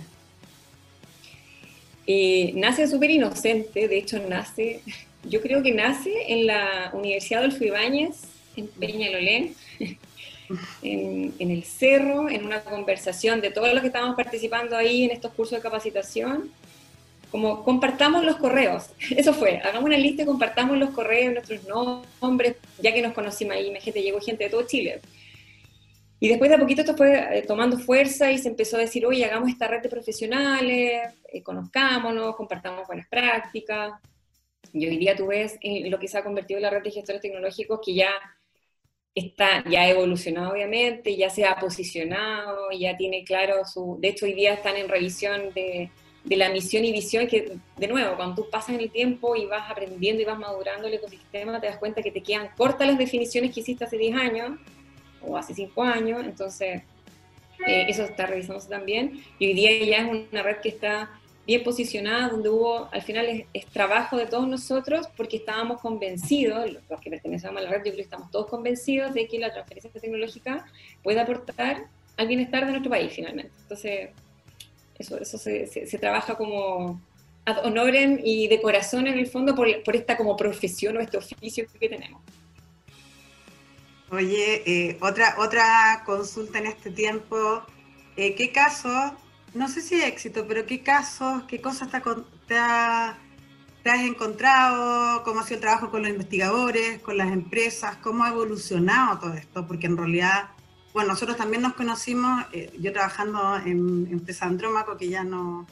Eh, 2.07 2.53
nace 2.55 2.87
súper 2.87 3.11
inocente, 3.11 3.89
de 3.89 3.97
hecho 3.97 4.19
nace, 4.29 4.83
yo 5.25 5.41
creo 5.41 5.63
que 5.63 5.73
nace 5.73 6.13
en 6.29 6.47
la 6.47 6.91
Universidad 6.93 7.41
Adolfo 7.45 7.65
Ibáñez, 7.65 8.23
en 8.57 8.69
Peñalolén, 8.69 9.55
en, 10.83 11.35
en 11.39 11.51
el 11.51 11.65
cerro, 11.65 12.29
en 12.29 12.45
una 12.45 12.63
conversación 12.63 13.41
de 13.41 13.51
todos 13.51 13.73
los 13.73 13.81
que 13.81 13.87
estábamos 13.87 14.17
participando 14.17 14.77
ahí 14.77 15.05
en 15.05 15.13
estos 15.13 15.33
cursos 15.33 15.57
de 15.59 15.63
capacitación, 15.63 16.51
como 17.31 17.63
compartamos 17.65 18.25
los 18.25 18.37
correos. 18.37 18.91
Eso 19.17 19.33
fue, 19.33 19.59
hagamos 19.59 19.85
una 19.85 19.97
lista 19.97 20.23
y 20.23 20.27
compartamos 20.27 20.79
los 20.79 20.91
correos, 20.91 21.35
nuestros 21.35 21.61
nombres, 22.21 22.57
ya 22.81 22.93
que 22.93 23.03
nos 23.03 23.13
conocimos 23.13 23.55
ahí, 23.55 23.73
gente, 23.81 24.03
llegó 24.03 24.21
gente 24.21 24.45
de 24.45 24.51
todo 24.51 24.67
Chile. 24.67 25.01
Y 26.23 26.29
después 26.29 26.51
de 26.51 26.57
a 26.57 26.61
poquito 26.61 26.83
esto 26.83 26.97
fue 26.97 27.39
eh, 27.39 27.43
tomando 27.43 27.79
fuerza 27.79 28.31
y 28.31 28.37
se 28.37 28.49
empezó 28.49 28.77
a 28.77 28.81
decir, 28.81 29.07
oye, 29.07 29.25
hagamos 29.25 29.49
esta 29.49 29.67
red 29.69 29.81
de 29.81 29.89
profesionales, 29.89 31.15
eh, 31.33 31.43
conozcámonos, 31.43 32.37
compartamos 32.37 32.87
buenas 32.87 33.09
prácticas. 33.09 33.93
Y 34.73 34.87
hoy 34.87 34.99
día 34.99 35.17
tú 35.17 35.29
ves 35.29 35.59
lo 35.63 35.99
que 35.99 36.09
se 36.09 36.19
ha 36.19 36.23
convertido 36.23 36.59
en 36.59 36.65
la 36.65 36.71
red 36.71 36.83
de 36.83 36.91
gestores 36.91 37.23
tecnológicos 37.23 37.81
que 37.83 37.95
ya 37.95 38.11
está, 39.15 39.65
ya 39.69 39.83
ha 39.83 39.89
evolucionado 39.89 40.53
obviamente, 40.53 41.17
ya 41.17 41.31
se 41.31 41.47
ha 41.47 41.59
posicionado, 41.59 42.71
ya 42.71 42.97
tiene 42.99 43.25
claro 43.25 43.65
su, 43.65 43.97
de 43.99 44.09
hecho 44.09 44.27
hoy 44.27 44.35
día 44.35 44.55
están 44.55 44.77
en 44.77 44.89
revisión 44.89 45.53
de, 45.55 45.91
de 46.25 46.37
la 46.37 46.51
misión 46.51 46.85
y 46.85 46.93
visión 46.93 47.27
que, 47.27 47.57
de 47.77 47.89
nuevo, 47.89 48.17
cuando 48.17 48.43
tú 48.43 48.51
pasas 48.51 48.75
en 48.75 48.81
el 48.81 48.91
tiempo 48.91 49.37
y 49.37 49.47
vas 49.47 49.71
aprendiendo 49.71 50.23
y 50.23 50.25
vas 50.25 50.39
madurando 50.39 50.87
el 50.87 50.95
ecosistema, 50.95 51.61
te 51.61 51.67
das 51.67 51.79
cuenta 51.79 52.03
que 52.03 52.11
te 52.11 52.23
quedan 52.23 52.49
cortas 52.57 52.87
las 52.87 52.99
definiciones 52.99 53.55
que 53.55 53.61
hiciste 53.61 53.85
hace 53.85 53.97
10 53.97 54.17
años 54.17 54.59
o 55.23 55.37
hace 55.37 55.55
5 55.55 55.83
años, 55.83 56.25
entonces 56.25 56.83
eh, 57.67 57.87
eso 57.89 58.05
está 58.05 58.27
revisándose 58.27 58.69
también. 58.69 59.23
Y 59.39 59.49
hoy 59.49 59.55
día 59.55 59.85
ya 59.85 60.07
es 60.07 60.27
una 60.31 60.43
red 60.43 60.59
que 60.59 60.69
está 60.69 61.11
bien 61.47 61.65
posicionada, 61.65 62.29
donde 62.29 62.49
hubo, 62.49 62.89
al 62.93 63.03
final 63.03 63.47
es, 63.53 63.67
trabajo 63.67 64.17
de 64.17 64.27
todos 64.27 64.47
nosotros, 64.47 65.09
porque 65.17 65.39
estábamos 65.39 65.81
convencidos, 65.81 66.71
los 66.89 67.01
que 67.01 67.11
pertenecemos 67.11 67.57
a 67.57 67.63
la 67.63 67.71
red, 67.71 67.79
yo 67.79 67.83
creo 67.85 67.97
que 67.97 68.03
estamos 68.03 68.31
todos 68.31 68.47
convencidos 68.47 69.15
de 69.15 69.27
que 69.27 69.39
la 69.39 69.53
transferencia 69.53 69.91
tecnológica 69.91 70.67
puede 71.03 71.19
aportar 71.19 71.87
al 72.17 72.29
bienestar 72.29 72.67
de 72.67 72.73
nuestro 72.73 72.91
país 72.91 73.13
finalmente. 73.13 73.53
Entonces, 73.63 74.11
eso, 75.01 75.19
eso 75.19 75.39
se, 75.39 75.67
se, 75.67 75.99
trabaja 75.99 76.37
como 76.37 77.01
ad 77.47 77.65
honorem 77.65 78.19
y 78.23 78.49
de 78.49 78.61
corazón 78.61 79.07
en 79.07 79.19
el 79.19 79.27
fondo 79.27 79.55
por, 79.55 79.83
por 79.83 79.97
esta 79.97 80.17
como 80.17 80.37
profesión 80.37 80.97
o 80.97 81.01
este 81.01 81.17
oficio 81.17 81.67
que 81.81 81.89
tenemos. 81.89 82.21
Oye, 84.11 84.63
eh, 84.67 84.99
otra, 85.01 85.37
otra 85.39 86.03
consulta 86.05 86.59
en 86.59 86.67
este 86.67 86.91
tiempo. 86.91 87.63
Eh, 88.17 88.35
¿Qué 88.35 88.51
casos, 88.51 89.13
no 89.55 89.69
sé 89.69 89.81
si 89.81 90.03
éxito, 90.03 90.47
pero 90.47 90.67
qué 90.67 90.83
casos, 90.83 91.45
qué 91.45 91.61
cosas 91.61 91.89
te, 91.91 92.01
te, 92.49 92.59
has 92.59 94.01
encontrado? 94.03 95.23
¿Cómo 95.23 95.41
ha 95.41 95.45
sido 95.45 95.57
el 95.57 95.61
trabajo 95.61 95.91
con 95.91 96.03
los 96.03 96.11
investigadores, 96.11 97.01
con 97.01 97.17
las 97.17 97.33
empresas? 97.33 97.97
¿Cómo 98.03 98.25
ha 98.25 98.31
evolucionado 98.31 99.21
todo 99.21 99.35
esto? 99.35 99.67
Porque 99.67 99.87
en 99.87 99.97
realidad 99.97 100.51
bueno, 100.93 101.11
nosotros 101.11 101.37
también 101.37 101.63
nos 101.63 101.75
conocimos, 101.75 102.45
eh, 102.53 102.73
yo 102.81 102.93
trabajando 102.93 103.57
en 103.57 104.09
empresa 104.11 104.47
Andrómaco, 104.47 104.97
que 104.97 105.09
ya 105.09 105.23
no... 105.23 105.67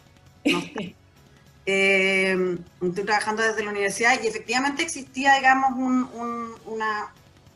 eh, 1.67 2.59
estoy 2.81 3.05
trabajando 3.05 3.43
desde 3.43 3.65
la 3.65 3.71
universidad 3.71 4.23
y 4.23 4.27
efectivamente 4.27 4.83
existía, 4.83 5.35
digamos, 5.35 5.73
una, 6.65 7.13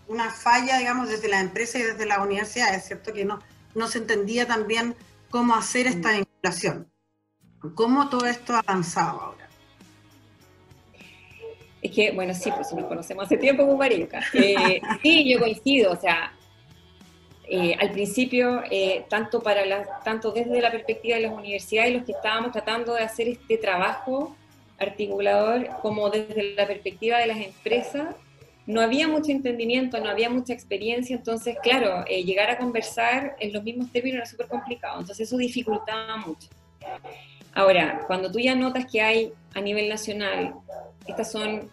una, 0.09 0.31
falla, 0.31 0.78
digamos, 0.78 1.09
desde 1.09 1.28
la 1.28 1.40
empresa 1.40 1.78
y 1.78 1.83
desde 1.83 2.04
la 2.04 2.21
universidad. 2.21 2.75
Es 2.75 2.87
cierto 2.87 3.12
que 3.12 3.25
no, 3.25 3.38
no 3.75 3.87
se 3.87 3.99
entendía 3.99 4.47
también 4.47 4.97
cómo 5.31 5.54
hacer 5.54 5.87
esta 5.87 6.11
mm. 6.11 6.16
vinculación. 6.16 6.88
¿Cómo 7.75 8.09
todo 8.09 8.26
esto 8.26 8.54
ha 8.54 8.59
avanzado 8.59 9.21
ahora? 9.21 9.49
Es 11.81 11.90
que, 11.92 12.11
bueno, 12.12 12.35
sí, 12.35 12.50
pues 12.54 12.73
nos 12.73 12.87
conocemos 12.87 13.25
hace 13.25 13.37
tiempo 13.37 13.66
con 13.66 13.78
Mariuca. 13.78 14.21
Eh, 14.35 14.81
sí, 15.02 15.33
yo 15.33 15.38
coincido, 15.38 15.92
o 15.92 15.97
sea, 15.97 16.33
eh, 17.55 17.77
al 17.79 17.91
principio, 17.91 18.63
eh, 18.71 19.05
tanto, 19.11 19.43
desde 19.43 20.63
la 20.63 20.71
perspectiva 20.71 21.17
de 21.17 21.25
las 21.25 21.35
universidades, 21.35 21.93
los 21.93 22.05
que 22.05 22.13
estábamos 22.13 22.51
tratando 22.51 22.95
de 22.95 23.03
hacer 23.03 23.29
este 23.29 23.59
trabajo 23.59 24.35
articulador, 24.79 25.69
como 25.83 26.09
desde 26.09 26.55
la 26.55 26.67
perspectiva 26.67 27.19
de 27.19 27.27
las 27.27 27.37
empresas, 27.37 28.17
no 28.67 28.81
había 28.81 29.07
mucho 29.07 29.33
entendimiento, 29.33 30.01
no 30.01 30.09
había 30.09 30.31
mucha 30.31 30.55
experiencia, 30.55 31.15
entonces, 31.15 31.59
claro, 31.63 32.07
eh, 32.09 32.25
llegar 32.25 32.49
a 32.49 32.57
conversar 32.57 33.37
en 33.39 33.53
los 33.53 33.63
mismos 33.63 33.93
términos 33.93 34.17
era 34.21 34.27
súper 34.27 34.47
complicado, 34.47 35.01
entonces 35.01 35.29
eso 35.29 35.37
dificultaba 35.37 36.17
mucho. 36.17 36.49
Ahora, 37.53 38.01
cuando 38.07 38.33
tú 38.33 38.39
ya 38.39 38.55
notas 38.55 38.87
que 38.91 39.03
hay 39.03 39.31
a 39.53 39.61
nivel 39.61 39.91
nacional, 39.91 40.55
estas 41.07 41.31
son 41.31 41.69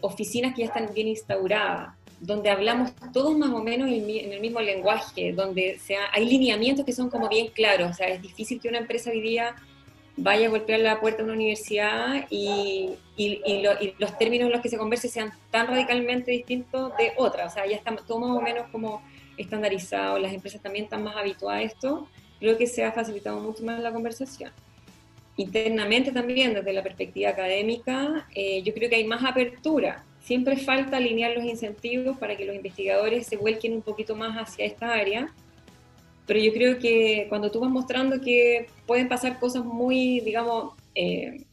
oficinas 0.00 0.54
que 0.56 0.62
ya 0.62 0.66
están 0.66 0.92
bien 0.92 1.06
instauradas, 1.06 1.94
donde 2.20 2.50
hablamos 2.50 2.92
todos 3.12 3.36
más 3.36 3.50
o 3.50 3.62
menos 3.62 3.88
en 3.88 4.32
el 4.32 4.40
mismo 4.40 4.60
lenguaje, 4.60 5.32
donde 5.32 5.78
sea, 5.78 6.00
hay 6.12 6.26
lineamientos 6.26 6.84
que 6.84 6.92
son 6.92 7.10
como 7.10 7.28
bien 7.28 7.48
claros, 7.48 7.90
o 7.90 7.94
sea, 7.94 8.08
es 8.08 8.20
difícil 8.20 8.60
que 8.60 8.68
una 8.68 8.78
empresa 8.78 9.10
hoy 9.10 9.20
día 9.20 9.54
vaya 10.16 10.48
a 10.48 10.50
golpear 10.50 10.80
la 10.80 11.00
puerta 11.00 11.18
de 11.18 11.24
una 11.24 11.34
universidad 11.34 12.26
y, 12.28 12.90
y, 13.16 13.62
los 13.98 14.18
términos 14.18 14.46
en 14.46 14.52
los 14.52 14.60
que 14.60 14.68
se 14.68 14.76
converse 14.76 15.08
sean 15.08 15.32
tan 15.50 15.68
radicalmente 15.68 16.32
distintos 16.32 16.92
de 16.96 17.12
otra, 17.16 17.46
o 17.46 17.50
sea, 17.50 17.66
ya 17.66 17.76
está 17.76 17.94
todo 17.96 18.18
más 18.18 18.36
o 18.36 18.40
menos 18.40 18.66
como 18.72 19.00
estandarizado, 19.36 20.18
las 20.18 20.32
empresas 20.32 20.60
también 20.60 20.84
están 20.84 21.04
más 21.04 21.16
habituadas 21.16 21.60
a 21.60 21.62
esto, 21.62 22.08
creo 22.40 22.58
que 22.58 22.66
se 22.66 22.84
ha 22.84 22.90
facilitado 22.92 23.38
mucho 23.40 23.62
más 23.62 23.80
la 23.80 23.92
conversación. 23.92 24.50
Internamente 25.36 26.10
también, 26.10 26.52
desde 26.52 26.72
la 26.72 26.82
perspectiva 26.82 27.30
académica, 27.30 28.26
eh, 28.34 28.60
yo 28.64 28.74
creo 28.74 28.90
que 28.90 28.96
hay 28.96 29.04
más 29.04 29.24
apertura, 29.24 30.04
Siempre 30.28 30.58
falta 30.58 30.98
alinear 30.98 31.34
los 31.34 31.46
incentivos 31.46 32.18
para 32.18 32.36
que 32.36 32.44
los 32.44 32.54
investigadores 32.54 33.26
se 33.26 33.38
vuelquen 33.38 33.72
un 33.72 33.80
poquito 33.80 34.14
más 34.14 34.36
hacia 34.36 34.66
esta 34.66 34.92
área, 34.92 35.34
pero 36.26 36.38
yo 36.38 36.52
creo 36.52 36.78
que 36.78 37.24
cuando 37.30 37.50
tú 37.50 37.60
vas 37.60 37.70
mostrando 37.70 38.20
que 38.20 38.66
pueden 38.86 39.08
pasar 39.08 39.38
cosas 39.38 39.64
muy, 39.64 40.20
digamos, 40.20 40.74
eh, 40.94 41.46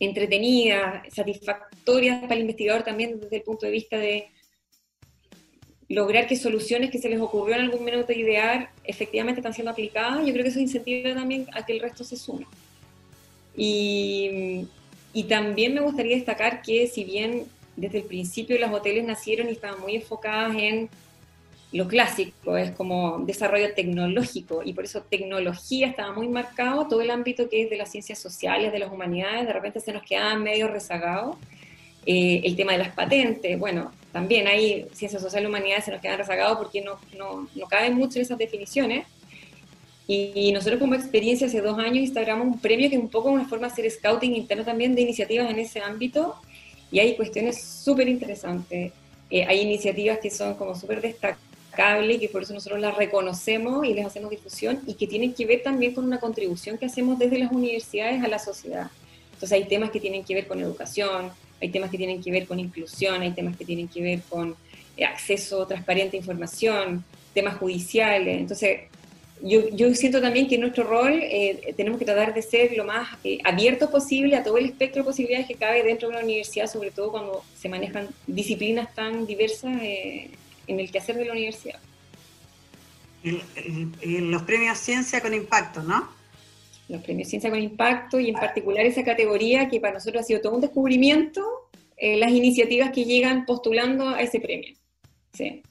entretenidas, 0.00 1.02
satisfactorias 1.14 2.22
para 2.22 2.36
el 2.36 2.40
investigador 2.40 2.82
también 2.82 3.20
desde 3.20 3.36
el 3.36 3.42
punto 3.42 3.66
de 3.66 3.72
vista 3.72 3.98
de 3.98 4.28
lograr 5.90 6.26
que 6.26 6.36
soluciones 6.36 6.90
que 6.90 6.98
se 6.98 7.10
les 7.10 7.20
ocurrió 7.20 7.56
en 7.56 7.60
algún 7.60 7.84
minuto 7.84 8.10
idear 8.10 8.70
efectivamente 8.84 9.40
están 9.40 9.52
siendo 9.52 9.70
aplicadas, 9.70 10.24
yo 10.24 10.32
creo 10.32 10.44
que 10.44 10.48
eso 10.48 10.60
incentiva 10.60 11.12
también 11.12 11.46
a 11.52 11.66
que 11.66 11.74
el 11.74 11.80
resto 11.80 12.04
se 12.04 12.16
sume. 12.16 12.46
Y, 13.54 14.66
y 15.12 15.24
también 15.24 15.74
me 15.74 15.82
gustaría 15.82 16.16
destacar 16.16 16.62
que 16.62 16.86
si 16.86 17.04
bien 17.04 17.44
desde 17.76 17.98
el 17.98 18.04
principio 18.04 18.58
las 18.58 18.72
hoteles 18.72 19.04
nacieron 19.04 19.48
y 19.48 19.52
estaban 19.52 19.80
muy 19.80 19.96
enfocadas 19.96 20.54
en 20.56 20.90
lo 21.72 21.88
clásico, 21.88 22.56
es 22.56 22.70
como 22.72 23.20
desarrollo 23.20 23.72
tecnológico, 23.74 24.62
y 24.62 24.74
por 24.74 24.84
eso 24.84 25.02
tecnología 25.02 25.86
estaba 25.86 26.12
muy 26.12 26.28
marcado, 26.28 26.86
todo 26.86 27.00
el 27.00 27.10
ámbito 27.10 27.48
que 27.48 27.62
es 27.62 27.70
de 27.70 27.78
las 27.78 27.90
ciencias 27.90 28.18
sociales, 28.18 28.72
de 28.72 28.78
las 28.78 28.92
humanidades, 28.92 29.46
de 29.46 29.52
repente 29.54 29.80
se 29.80 29.92
nos 29.92 30.02
quedaba 30.02 30.36
medio 30.36 30.68
rezagado. 30.68 31.38
Eh, 32.04 32.42
el 32.44 32.56
tema 32.56 32.72
de 32.72 32.78
las 32.78 32.94
patentes, 32.94 33.58
bueno, 33.58 33.92
también 34.12 34.46
hay 34.48 34.86
ciencias 34.92 35.22
sociales 35.22 35.48
y 35.48 35.50
humanidades 35.50 35.84
se 35.84 35.92
nos 35.92 36.00
quedan 36.00 36.18
rezagados 36.18 36.58
porque 36.58 36.82
no, 36.82 36.98
no, 37.16 37.48
no 37.54 37.66
caben 37.66 37.94
mucho 37.94 38.18
en 38.18 38.22
esas 38.22 38.38
definiciones. 38.38 39.06
Y, 40.06 40.32
y, 40.34 40.52
nosotros 40.52 40.80
como 40.80 40.94
experiencia 40.94 41.46
hace 41.46 41.60
dos 41.60 41.78
años 41.78 41.98
instauramos 41.98 42.46
un 42.46 42.60
premio 42.60 42.90
que 42.90 42.96
es 42.96 43.00
un 43.00 43.08
poco 43.08 43.30
una 43.30 43.48
forma 43.48 43.68
de 43.68 43.72
hacer 43.72 43.90
scouting 43.90 44.34
interno 44.34 44.64
también 44.64 44.96
de 44.96 45.02
iniciativas 45.02 45.48
en 45.48 45.60
ese 45.60 45.80
ámbito, 45.80 46.34
y 46.92 47.00
hay 47.00 47.16
cuestiones 47.16 47.60
súper 47.60 48.08
interesantes. 48.08 48.92
Eh, 49.30 49.44
hay 49.44 49.60
iniciativas 49.60 50.18
que 50.18 50.30
son 50.30 50.54
como 50.54 50.76
súper 50.76 51.00
destacables 51.00 52.20
que 52.20 52.28
por 52.28 52.42
eso 52.42 52.52
nosotros 52.52 52.80
las 52.80 52.94
reconocemos 52.96 53.86
y 53.86 53.94
les 53.94 54.04
hacemos 54.04 54.30
difusión 54.30 54.80
y 54.86 54.94
que 54.94 55.06
tienen 55.06 55.32
que 55.32 55.46
ver 55.46 55.62
también 55.62 55.94
con 55.94 56.04
una 56.04 56.20
contribución 56.20 56.76
que 56.76 56.84
hacemos 56.84 57.18
desde 57.18 57.38
las 57.38 57.50
universidades 57.50 58.22
a 58.22 58.28
la 58.28 58.38
sociedad. 58.38 58.90
Entonces 59.32 59.52
hay 59.52 59.64
temas 59.64 59.90
que 59.90 59.98
tienen 59.98 60.22
que 60.22 60.34
ver 60.34 60.46
con 60.46 60.60
educación, 60.60 61.30
hay 61.62 61.70
temas 61.70 61.90
que 61.90 61.96
tienen 61.96 62.22
que 62.22 62.30
ver 62.30 62.46
con 62.46 62.60
inclusión, 62.60 63.22
hay 63.22 63.30
temas 63.30 63.56
que 63.56 63.64
tienen 63.64 63.88
que 63.88 64.02
ver 64.02 64.20
con 64.28 64.54
eh, 64.98 65.04
acceso 65.04 65.66
transparente 65.66 66.18
a 66.18 66.20
información, 66.20 67.02
temas 67.32 67.56
judiciales. 67.56 68.38
Entonces, 68.38 68.82
yo, 69.42 69.94
siento 69.94 70.20
también 70.20 70.46
que 70.46 70.56
nuestro 70.56 70.84
rol 70.84 71.18
eh, 71.20 71.74
tenemos 71.76 71.98
que 71.98 72.04
tratar 72.04 72.32
de 72.32 72.42
ser 72.42 72.76
lo 72.76 72.84
más 72.84 73.08
eh, 73.24 73.38
abierto 73.44 73.90
posible 73.90 74.36
a 74.36 74.44
todo 74.44 74.56
el 74.56 74.66
espectro 74.66 75.02
de 75.02 75.06
posibilidades 75.06 75.48
que 75.48 75.54
cabe 75.56 75.82
dentro 75.82 76.08
de 76.08 76.14
una 76.14 76.24
universidad, 76.24 76.68
sobre 76.68 76.92
todo 76.92 77.10
cuando 77.10 77.44
se 77.56 77.68
manejan 77.68 78.08
disciplinas 78.26 78.94
tan 78.94 79.26
diversas 79.26 79.82
eh, 79.82 80.30
en 80.66 80.78
el 80.80 80.90
quehacer 80.90 81.16
de 81.16 81.24
la 81.24 81.32
universidad. 81.32 81.80
los 83.24 84.42
premios 84.42 84.78
Ciencia 84.78 85.20
con 85.20 85.34
Impacto, 85.34 85.82
¿no? 85.82 86.08
Los 86.88 87.02
premios 87.02 87.28
Ciencia 87.28 87.50
con 87.50 87.60
Impacto 87.60 88.20
y 88.20 88.28
en 88.28 88.36
particular 88.36 88.86
esa 88.86 89.02
categoría 89.02 89.68
que 89.68 89.80
para 89.80 89.94
nosotros 89.94 90.22
ha 90.22 90.26
sido 90.26 90.40
todo 90.40 90.54
un 90.54 90.60
descubrimiento, 90.60 91.68
las 92.00 92.32
iniciativas 92.32 92.90
que 92.90 93.04
llegan 93.04 93.46
postulando 93.46 94.08
a 94.08 94.22
ese 94.22 94.40
premio. 94.40 94.74
Sí. 95.32 95.62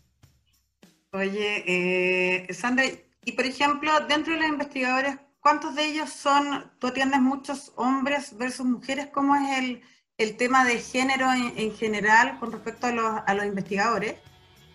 Oye, 1.12 2.48
Sandra, 2.54 2.86
y 3.24 3.34
por 3.34 3.46
ejemplo, 3.46 3.92
dentro 4.08 4.34
de 4.34 4.40
los 4.40 4.50
investigadores, 4.50 5.18
¿cuántos 5.42 5.76
de 5.76 5.86
ellos 5.86 6.10
son, 6.10 6.72
tú 6.80 6.88
atiendes 6.88 7.22
muchos 7.22 7.72
hombres 7.76 8.36
versus 8.38 8.66
mujeres? 8.66 9.08
¿Cómo 9.14 9.36
es 9.36 9.60
el, 9.60 9.82
el 10.18 10.38
tema 10.38 10.66
de 10.66 10.80
género 10.80 11.28
en, 11.32 11.76
general 11.76 12.40
con 12.40 12.52
respecto 12.52 12.88
a 12.88 12.92
los, 12.92 13.22
a 13.26 13.34
los, 13.36 13.46
investigadores? 13.46 14.16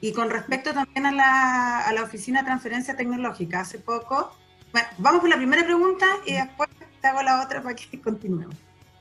Y 0.00 0.12
con 0.12 0.30
respecto 0.30 0.72
también 0.72 1.06
a 1.06 1.12
la, 1.12 1.80
a 1.86 1.92
la 1.92 2.02
Oficina 2.04 2.40
de 2.40 2.46
Transferencia 2.46 2.96
Tecnológica, 2.96 3.60
hace 3.60 3.78
poco. 3.78 4.36
Bueno, 4.70 4.88
vamos 4.98 5.22
con 5.22 5.30
la 5.30 5.36
primera 5.36 5.64
pregunta 5.64 6.06
y 6.24 6.34
después 6.34 6.68
te 7.00 7.08
hago 7.08 7.22
la 7.22 7.42
otra 7.42 7.62
para 7.62 7.74
que 7.74 8.00
continuemos. 8.02 8.54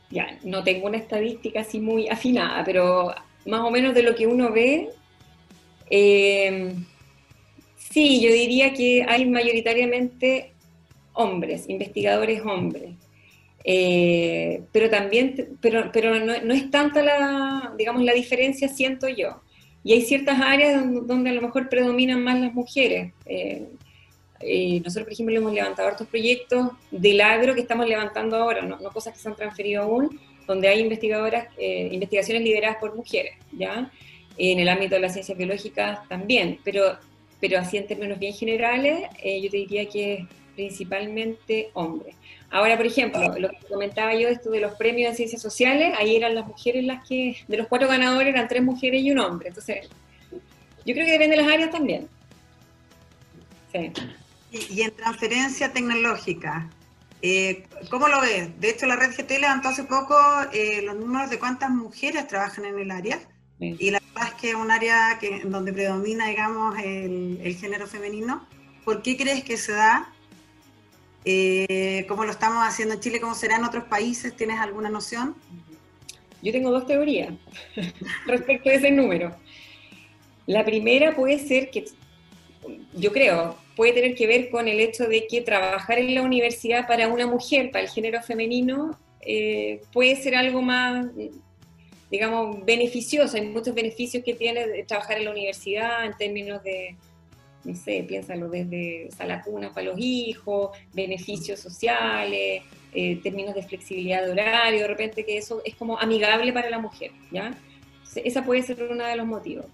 Ya, 0.10 0.40
no 0.44 0.64
tengo 0.64 0.88
una 0.88 0.98
estadística 0.98 1.60
así 1.60 1.80
muy 1.80 2.10
afinada, 2.10 2.64
pero 2.64 3.14
más 3.46 3.62
o 3.62 3.70
menos 3.70 3.94
de 3.94 4.02
lo 4.02 4.16
que 4.16 4.26
uno 4.26 4.52
ve, 4.52 4.90
eh, 5.90 6.76
Sí, 7.96 8.20
yo 8.20 8.30
diría 8.30 8.74
que 8.74 9.06
hay 9.08 9.26
mayoritariamente 9.26 10.52
hombres, 11.14 11.70
investigadores 11.70 12.42
hombres. 12.42 12.92
Eh, 13.64 14.64
pero 14.74 14.90
también, 14.90 15.58
pero, 15.62 15.92
pero 15.94 16.20
no, 16.20 16.54
es 16.54 16.70
tanta 16.70 17.02
la, 17.02 17.74
digamos, 17.78 18.04
la 18.04 18.12
diferencia, 18.12 18.68
siento 18.68 19.08
yo. 19.08 19.42
Y 19.86 19.94
hay 19.94 20.02
ciertas 20.02 20.42
áreas 20.42 20.84
donde, 21.08 21.30
a 21.30 21.34
lo 21.36 21.42
mejor 21.44 21.70
predominan 21.70 22.22
más 22.22 22.38
las 22.38 22.54
mujeres. 22.54 23.14
Eh, 23.26 23.70
eh, 24.42 24.82
nosotros, 24.84 25.06
por 25.06 25.14
ejemplo, 25.14 25.38
hemos 25.38 25.54
levantado 25.54 25.88
otros 25.88 26.10
proyectos 26.10 26.72
del 26.92 27.22
agro 27.22 27.56
que 27.56 27.62
estamos 27.62 27.88
levantando 27.88 28.36
ahora, 28.36 28.62
no, 28.62 28.78
cosas 28.92 29.14
que 29.14 29.20
se 29.20 29.30
han 29.30 29.38
transferido 29.38 29.84
aún, 29.84 30.20
donde 30.46 30.68
hay 30.68 30.82
investigadoras, 30.82 31.48
investigaciones 31.58 32.44
lideradas 32.44 32.76
por 32.76 32.94
mujeres, 32.94 33.36
¿ya? 33.54 33.90
En 34.38 34.60
el 34.60 34.68
ámbito 34.68 34.96
de 34.96 35.02
las 35.02 35.14
ciencias 35.14 35.38
biológicas 35.38 36.06
también, 36.10 36.60
pero 36.66 36.98
pero 37.48 37.62
así 37.62 37.78
en 37.78 37.86
términos 37.86 38.18
bien 38.18 38.34
generales, 38.34 39.08
eh, 39.22 39.40
yo 39.40 39.52
te 39.52 39.58
diría 39.58 39.88
que 39.88 40.14
es 40.16 40.28
principalmente 40.56 41.70
hombres. 41.74 42.16
Ahora, 42.50 42.76
por 42.76 42.88
ejemplo, 42.88 43.38
lo 43.38 43.50
que 43.50 43.58
comentaba 43.70 44.16
yo, 44.16 44.30
esto 44.30 44.50
de 44.50 44.62
los 44.62 44.74
premios 44.74 45.12
de 45.12 45.18
ciencias 45.18 45.44
sociales, 45.44 45.94
ahí 45.96 46.16
eran 46.16 46.34
las 46.34 46.48
mujeres 46.48 46.84
las 46.86 47.08
que, 47.08 47.38
de 47.48 47.58
los 47.58 47.68
cuatro 47.68 47.88
ganadores 47.88 48.34
eran 48.34 48.48
tres 48.48 48.64
mujeres 48.64 49.04
y 49.04 49.12
un 49.12 49.20
hombre. 49.20 49.50
Entonces, 49.50 49.88
yo 50.32 50.94
creo 50.94 51.06
que 51.06 51.12
depende 51.12 51.36
de 51.36 51.44
las 51.44 51.54
áreas 51.54 51.70
también. 51.70 52.08
Sí. 53.72 53.92
Y, 54.52 54.82
en 54.82 54.96
transferencia 54.96 55.72
tecnológica, 55.72 56.68
eh, 57.22 57.68
¿cómo 57.92 58.08
lo 58.08 58.22
ves? 58.22 58.60
De 58.60 58.72
hecho, 58.72 58.88
la 58.88 58.96
red 58.96 59.12
GT 59.12 59.40
levantó 59.40 59.68
hace 59.68 59.84
poco 59.84 60.16
eh, 60.52 60.82
los 60.82 60.96
números 60.96 61.30
de 61.30 61.38
cuántas 61.38 61.70
mujeres 61.70 62.28
trabajan 62.28 62.66
en 62.66 62.80
el 62.80 62.90
área. 62.90 63.20
Y 63.60 63.90
la 63.90 64.02
verdad 64.14 64.34
es 64.34 64.42
que 64.42 64.50
es 64.50 64.56
un 64.56 64.70
área 64.70 65.18
que, 65.20 65.42
donde 65.46 65.72
predomina, 65.72 66.28
digamos, 66.28 66.78
el, 66.78 67.56
género 67.60 67.88
femenino. 67.88 68.46
¿Por 68.84 69.02
qué 69.02 69.16
crees 69.16 69.44
que 69.44 69.58
se 69.58 69.72
da? 69.72 70.12
Eh, 71.24 72.06
¿Cómo 72.08 72.26
lo 72.26 72.32
estamos 72.32 72.66
haciendo 72.68 72.96
en 72.96 73.00
Chile? 73.00 73.22
¿Cómo 73.22 73.34
será 73.34 73.56
en 73.56 73.64
otros 73.64 73.86
países? 73.86 74.36
¿Tienes 74.36 74.60
alguna 74.60 74.90
noción? 74.90 75.36
Yo 76.42 76.52
tengo 76.52 76.70
dos 76.70 76.86
teorías 76.86 77.34
respecto 78.28 78.70
a 78.70 78.74
ese 78.74 78.92
número. 78.92 79.36
La 80.46 80.64
primera 80.64 81.16
puede 81.16 81.40
ser 81.40 81.72
que, 81.72 81.86
yo 82.94 83.12
creo, 83.12 83.58
puede 83.76 83.94
tener 83.94 84.16
que 84.16 84.28
ver 84.28 84.50
con 84.50 84.68
el 84.68 84.80
hecho 84.80 85.08
de 85.08 85.28
que 85.28 85.42
trabajar 85.42 85.98
en 85.98 86.14
la 86.14 86.22
universidad 86.22 86.88
para 86.88 87.08
una 87.08 87.26
mujer, 87.26 87.72
para 87.72 87.86
el 87.86 87.90
género 87.90 88.22
femenino, 88.22 89.00
eh, 89.22 89.82
puede 89.92 90.16
ser 90.18 90.36
algo 90.36 90.62
más 90.62 91.08
digamos, 92.10 92.64
beneficioso. 92.66 93.38
Hay 93.38 93.48
muchos 93.48 93.74
beneficios 93.74 94.24
que 94.24 94.34
tiene 94.34 94.68
de 94.68 94.84
trabajar 94.84 95.18
en 95.18 95.26
la 95.26 95.32
universidad 95.32 96.06
en 96.06 96.16
términos 96.18 96.64
de, 96.64 96.96
no 97.64 97.76
sé, 97.76 98.06
piénsalo 98.08 98.50
desde 98.50 99.10
sala 99.12 99.42
cuna 99.42 99.74
para 99.74 99.88
los 99.88 100.00
hijos, 100.00 100.78
beneficios 100.94 101.60
sociales, 101.60 102.64
eh, 102.94 103.20
términos 103.22 103.56
de 103.56 103.64
flexibilidad 103.64 104.26
de 104.26 104.32
horario, 104.32 104.82
de 104.82 104.88
repente 104.88 105.26
que 105.26 105.38
eso 105.38 105.62
es 105.66 105.76
como 105.76 106.00
amigable 106.00 106.54
para 106.54 106.70
la 106.70 106.80
mujer, 106.80 107.12
¿ya? 107.32 107.58
esa 108.16 108.46
puede 108.46 108.62
ser 108.62 108.82
uno 108.84 109.04
de 109.04 109.16
los 109.18 109.26
motivos. 109.26 109.66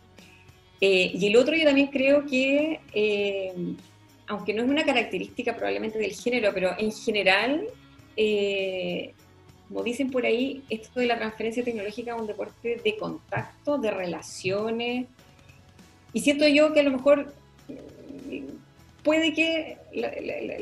Eh, 0.80 1.12
y 1.14 1.28
el 1.28 1.36
otro 1.38 1.56
yo 1.56 1.64
también 1.64 1.88
creo 1.88 2.26
que, 2.26 2.80
eh, 2.92 3.54
aunque 4.26 4.54
no 4.56 4.64
es 4.64 4.70
una 4.70 4.84
característica 4.84 5.56
probablemente 5.56 6.00
del 6.00 6.14
género, 6.14 6.50
pero 6.52 6.72
en 6.80 6.92
general, 6.92 7.68
como 9.72 9.84
dicen 9.84 10.12
por 10.12 10.26
ahí, 10.26 10.64
esto 10.70 11.00
de 11.00 11.06
la 11.06 11.18
transferencia 11.18 11.64
tecnológica 11.64 12.14
es 12.14 12.22
un 12.22 12.28
deporte 12.28 12.82
de 12.84 12.98
contacto, 12.98 13.78
de 13.78 13.90
relaciones. 13.90 15.08
Y 16.12 16.20
siento 16.20 16.46
yo 16.46 16.74
que 16.74 16.82
a 16.82 16.84
lo 16.84 16.92
mejor 16.92 17.34
puede 19.02 19.34
que, 19.34 19.78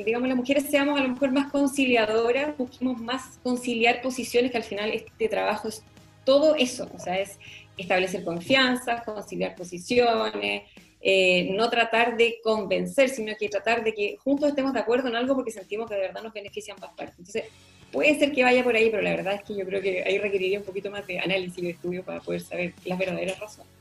digamos, 0.05 0.27
las 0.27 0.37
mujeres 0.37 0.65
seamos 0.69 0.99
a 0.99 1.03
lo 1.03 1.09
mejor 1.09 1.31
más 1.31 1.51
conciliadoras, 1.51 2.55
busquemos 2.55 3.01
más 3.01 3.39
conciliar 3.41 4.01
posiciones, 4.01 4.51
que 4.51 4.57
al 4.57 4.63
final 4.63 4.91
este 4.91 5.27
trabajo 5.27 5.69
es 5.69 5.81
todo 6.23 6.53
eso, 6.53 6.87
o 6.95 6.99
sea, 6.99 7.19
es 7.19 7.39
establecer 7.77 8.23
confianza, 8.23 9.03
conciliar 9.03 9.55
posiciones, 9.55 10.63
eh, 11.01 11.49
no 11.53 11.67
tratar 11.71 12.15
de 12.15 12.39
convencer, 12.43 13.09
sino 13.09 13.33
que 13.39 13.49
tratar 13.49 13.83
de 13.83 13.93
que 13.93 14.17
juntos 14.23 14.49
estemos 14.49 14.71
de 14.73 14.81
acuerdo 14.81 15.07
en 15.07 15.15
algo 15.15 15.33
porque 15.33 15.49
sentimos 15.49 15.89
que 15.89 15.95
de 15.95 16.01
verdad 16.01 16.21
nos 16.21 16.33
benefician 16.33 16.75
ambas 16.75 16.91
partes. 16.95 17.17
Entonces, 17.17 17.45
puede 17.91 18.17
ser 18.19 18.31
que 18.31 18.43
vaya 18.43 18.63
por 18.63 18.75
ahí, 18.75 18.89
pero 18.89 19.01
la 19.01 19.11
verdad 19.11 19.35
es 19.35 19.43
que 19.43 19.55
yo 19.55 19.65
creo 19.65 19.81
que 19.81 20.03
ahí 20.03 20.17
requeriría 20.17 20.59
un 20.59 20.65
poquito 20.65 20.91
más 20.91 21.05
de 21.07 21.19
análisis 21.19 21.57
y 21.57 21.61
de 21.63 21.69
estudio 21.71 22.03
para 22.03 22.19
poder 22.19 22.41
saber 22.41 22.73
las 22.85 22.97
verdaderas 22.97 23.39
razones. 23.39 23.71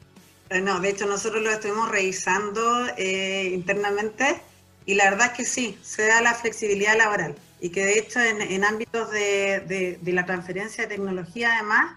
Eh, 0.50 0.60
no, 0.60 0.80
de 0.80 0.90
hecho 0.90 1.06
nosotros 1.06 1.42
lo 1.42 1.50
estuvimos 1.50 1.90
revisando 1.90 2.86
eh, 2.96 3.50
internamente 3.52 4.40
y 4.86 4.94
la 4.94 5.10
verdad 5.10 5.26
es 5.26 5.32
que 5.32 5.44
sí, 5.44 5.78
se 5.82 6.06
da 6.06 6.22
la 6.22 6.34
flexibilidad 6.34 6.96
laboral 6.96 7.34
y 7.60 7.70
que 7.70 7.84
de 7.84 7.98
hecho 7.98 8.20
en, 8.20 8.64
ámbitos 8.64 9.10
de, 9.10 9.98
de 10.00 10.12
la 10.12 10.24
transferencia 10.24 10.84
de 10.84 10.94
tecnología 10.94 11.54
además, 11.54 11.96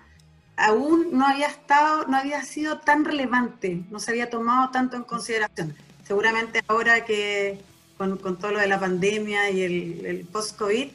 aún 0.58 1.10
no 1.12 1.26
había 1.28 1.48
estado, 1.48 2.06
no 2.08 2.18
había 2.18 2.44
sido 2.44 2.80
tan 2.80 3.06
relevante, 3.06 3.82
no 3.90 4.00
se 4.00 4.12
había 4.12 4.30
tomado 4.30 4.72
tanto 4.72 4.98
en 4.98 5.04
consideración. 5.04 5.76
Seguramente 6.06 6.62
ahora 6.68 7.06
que 7.06 7.60
con, 7.98 8.18
todo 8.38 8.52
lo 8.52 8.60
de 8.60 8.68
la 8.68 8.80
pandemia 8.80 9.50
y 9.52 9.62
el, 9.62 10.28
post-COVID, 10.32 10.90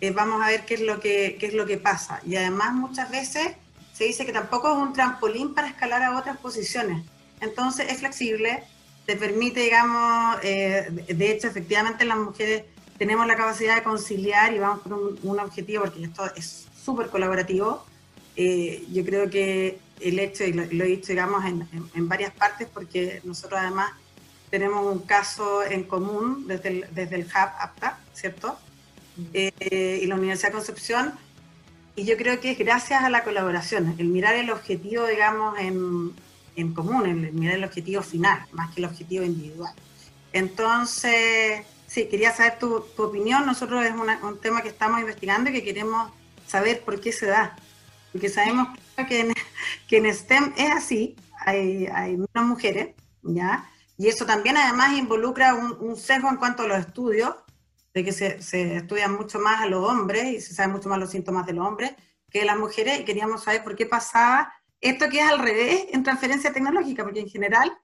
eh, 0.00 0.10
vamos 0.10 0.42
a 0.42 0.48
ver 0.48 0.64
qué 0.64 0.74
es, 0.74 0.80
lo 0.80 1.00
que, 1.00 1.36
qué 1.38 1.46
es 1.46 1.54
lo 1.54 1.66
que 1.66 1.78
pasa. 1.78 2.20
Y 2.26 2.36
además 2.36 2.74
muchas 2.74 3.10
veces 3.10 3.52
se 3.92 4.04
dice 4.04 4.24
que 4.24 4.32
tampoco 4.32 4.70
es 4.70 4.78
un 4.78 4.92
trampolín 4.92 5.54
para 5.54 5.68
escalar 5.68 6.02
a 6.02 6.18
otras 6.18 6.36
posiciones. 6.38 7.04
Entonces 7.40 7.90
es 7.90 7.98
flexible, 7.98 8.62
te 9.06 9.16
permite, 9.16 9.60
digamos, 9.60 10.38
eh, 10.42 10.88
de 11.08 11.30
hecho 11.30 11.48
efectivamente 11.48 12.04
las 12.04 12.18
mujeres 12.18 12.64
tenemos 12.98 13.26
la 13.26 13.36
capacidad 13.36 13.76
de 13.76 13.82
conciliar 13.82 14.52
y 14.52 14.58
vamos 14.58 14.80
por 14.80 14.92
un, 14.92 15.18
un 15.22 15.40
objetivo, 15.40 15.84
porque 15.84 16.04
esto 16.04 16.24
es 16.34 16.66
súper 16.84 17.08
colaborativo, 17.08 17.84
eh, 18.40 18.86
yo 18.92 19.04
creo 19.04 19.28
que 19.28 19.80
el 20.00 20.16
hecho, 20.20 20.44
y 20.44 20.52
lo, 20.52 20.62
he 20.62 20.86
dicho, 20.86 21.08
digamos, 21.08 21.44
en, 21.44 22.08
varias 22.08 22.32
partes, 22.32 22.68
porque 22.72 23.20
nosotros 23.24 23.58
además 23.60 23.90
tenemos 24.48 24.86
un 24.86 25.00
caso 25.00 25.64
en 25.64 25.82
común 25.82 26.46
desde 26.46 26.68
el, 26.68 26.86
desde 26.92 27.16
el 27.16 27.22
Hub 27.22 27.50
APTA, 27.58 27.98
¿cierto? 28.14 28.56
Eh, 29.32 30.00
y 30.02 30.06
la 30.06 30.14
Universidad 30.14 30.52
Concepción, 30.52 31.12
y 31.96 32.04
yo 32.04 32.16
creo 32.16 32.40
que 32.40 32.52
es 32.52 32.58
gracias 32.58 33.02
a 33.02 33.10
la 33.10 33.24
colaboración, 33.24 33.94
el 33.98 34.08
mirar 34.08 34.36
el 34.36 34.50
objetivo, 34.50 35.06
digamos, 35.06 35.58
en, 35.58 36.12
en 36.56 36.72
común, 36.72 37.06
el 37.06 37.32
mirar 37.32 37.56
el 37.56 37.64
objetivo 37.64 38.02
final, 38.02 38.40
más 38.52 38.72
que 38.72 38.80
el 38.80 38.86
objetivo 38.86 39.24
individual. 39.24 39.72
Entonces, 40.32 41.62
sí, 41.86 42.06
quería 42.06 42.32
saber 42.34 42.58
tu, 42.58 42.84
tu 42.96 43.02
opinión. 43.02 43.46
Nosotros 43.46 43.84
es 43.84 43.92
un 43.92 44.38
tema 44.38 44.62
que 44.62 44.68
estamos 44.68 45.00
investigando 45.00 45.50
y 45.50 45.54
que 45.54 45.64
queremos 45.64 46.12
saber 46.46 46.82
por 46.82 47.00
qué 47.00 47.12
se 47.12 47.26
da 47.26 47.56
porque 48.12 48.28
sabemos 48.28 48.68
que 49.08 49.20
en, 49.20 49.32
que 49.86 49.98
en 49.98 50.14
STEM 50.14 50.52
es 50.56 50.70
así, 50.72 51.16
hay, 51.40 51.86
hay 51.86 52.16
menos 52.16 52.48
mujeres, 52.48 52.94
¿ya? 53.22 53.68
Y 53.96 54.08
eso 54.08 54.26
también 54.26 54.56
además 54.56 54.96
involucra 54.96 55.54
un 55.54 55.96
sesgo 55.96 56.28
en 56.28 56.36
cuanto 56.36 56.62
a 56.62 56.68
los 56.68 56.78
estudios, 56.78 57.34
de 57.98 58.04
que 58.04 58.12
se, 58.12 58.40
se, 58.40 58.76
estudian 58.76 59.14
mucho 59.14 59.38
más 59.40 59.60
a 59.60 59.66
los 59.66 59.84
hombres 59.84 60.24
y 60.24 60.40
se 60.40 60.54
saben 60.54 60.72
mucho 60.72 60.88
más 60.88 60.98
los 60.98 61.10
síntomas 61.10 61.46
de 61.46 61.52
los 61.52 61.66
hombres 61.66 61.92
que 62.30 62.40
de 62.40 62.44
las 62.44 62.58
mujeres, 62.58 63.00
y 63.00 63.04
queríamos 63.04 63.42
saber 63.42 63.64
por 63.64 63.74
qué 63.74 63.86
pasaba 63.86 64.52
esto 64.80 65.08
que 65.08 65.20
es 65.20 65.28
al 65.28 65.38
revés 65.38 65.86
en 65.92 66.02
transferencia 66.02 66.52
tecnológica, 66.52 67.02
porque 67.02 67.20
en 67.20 67.28
general, 67.28 67.76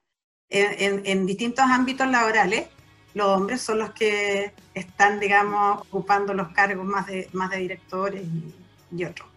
en, 0.49 1.01
en, 1.05 1.25
distintos 1.25 1.65
ámbitos 1.65 2.07
laborales, 2.07 2.67
los 3.13 3.27
hombres 3.27 3.61
son 3.61 3.79
los 3.79 3.91
que 3.91 4.53
están, 4.73 5.19
digamos, 5.19 5.81
ocupando 5.81 6.33
los 6.33 6.49
cargos 6.49 6.85
más 6.85 7.07
de, 7.07 7.27
más 7.33 7.49
de 7.49 7.57
directores 7.57 8.23
y, 8.23 8.53
y 8.95 9.05
otros. 9.05 9.27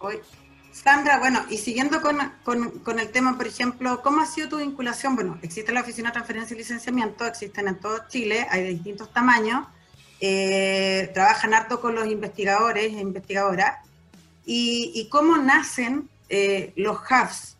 Hoy, 0.00 0.20
Sandra, 0.72 1.18
bueno, 1.18 1.44
y 1.50 1.58
siguiendo 1.58 2.00
con, 2.00 2.18
con, 2.84 2.98
el 3.00 3.10
tema, 3.10 3.36
por 3.36 3.46
ejemplo, 3.46 4.02
¿cómo 4.02 4.20
ha 4.20 4.26
sido 4.26 4.48
tu 4.48 4.58
vinculación? 4.58 5.16
Bueno, 5.16 5.38
existe 5.42 5.72
la 5.72 5.80
Oficina 5.80 6.10
de 6.10 6.14
Transferencia 6.14 6.54
y 6.54 6.58
Licenciamiento, 6.58 7.26
existen 7.26 7.68
en 7.68 7.78
todo 7.78 7.98
Chile, 8.08 8.46
hay 8.50 8.62
de 8.62 8.68
distintos 8.70 9.12
tamaños, 9.12 9.66
eh, 10.20 11.10
trabajan 11.12 11.54
harto 11.54 11.80
con 11.80 11.94
los 11.94 12.06
investigadores 12.06 12.94
e 12.94 13.00
investigadoras, 13.00 13.78
y, 14.46 15.08
cómo 15.10 15.36
nacen 15.36 16.08
eh, 16.28 16.72
los 16.76 16.98
hubs, 16.98 17.56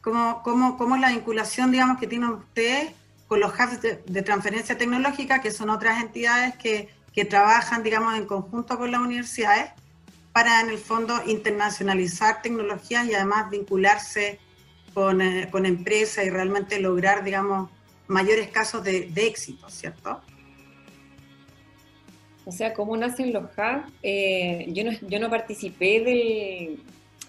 ¿Cómo, 0.00 0.42
cómo, 0.42 0.76
cómo 0.76 0.96
es 0.96 1.00
la 1.00 1.08
vinculación, 1.08 1.72
digamos, 1.72 1.98
que 1.98 2.06
tienen 2.06 2.28
ustedes 2.28 2.92
con 3.26 3.40
los 3.40 3.52
hubs 3.54 3.80
de, 3.80 4.02
de 4.04 4.22
transferencia 4.22 4.76
tecnológica, 4.76 5.40
que 5.40 5.50
son 5.50 5.70
otras 5.70 6.02
entidades 6.02 6.56
que, 6.56 6.90
que 7.14 7.24
trabajan, 7.24 7.82
digamos, 7.82 8.14
en 8.18 8.26
conjunto 8.26 8.76
con 8.76 8.90
las 8.90 9.00
universidades, 9.00 9.70
para 10.34 10.60
en 10.60 10.68
el 10.68 10.78
fondo 10.78 11.14
internacionalizar 11.26 12.42
tecnologías 12.42 13.06
y 13.06 13.14
además 13.14 13.50
vincularse 13.50 14.40
con, 14.92 15.22
eh, 15.22 15.48
con 15.48 15.64
empresas 15.64 16.26
y 16.26 16.30
realmente 16.30 16.80
lograr, 16.80 17.22
digamos, 17.22 17.70
mayores 18.08 18.48
casos 18.48 18.82
de, 18.82 19.02
de 19.02 19.26
éxito, 19.28 19.70
¿cierto? 19.70 20.20
O 22.44 22.50
sea, 22.50 22.74
¿cómo 22.74 22.96
nacen 22.96 23.32
los 23.32 23.44
hubs? 23.44 23.92
Eh, 24.02 24.66
yo, 24.70 24.82
no, 24.82 24.90
yo 25.08 25.20
no 25.20 25.30
participé 25.30 26.00
del, 26.00 26.80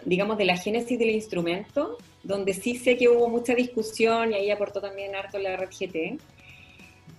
digamos, 0.04 0.40
de 0.40 0.46
la 0.46 0.58
génesis 0.58 0.98
del 0.98 1.12
instrumento, 1.12 2.00
donde 2.24 2.56
sí 2.56 2.76
sé 2.76 2.98
que 2.98 3.08
hubo 3.08 3.30
mucha 3.30 3.54
discusión 3.54 4.32
y 4.32 4.36
ahí 4.36 4.50
aportó 4.50 4.82
también 4.82 5.16
harto 5.16 5.38
la 5.38 5.56
red 5.56 5.70
GT 5.70 6.20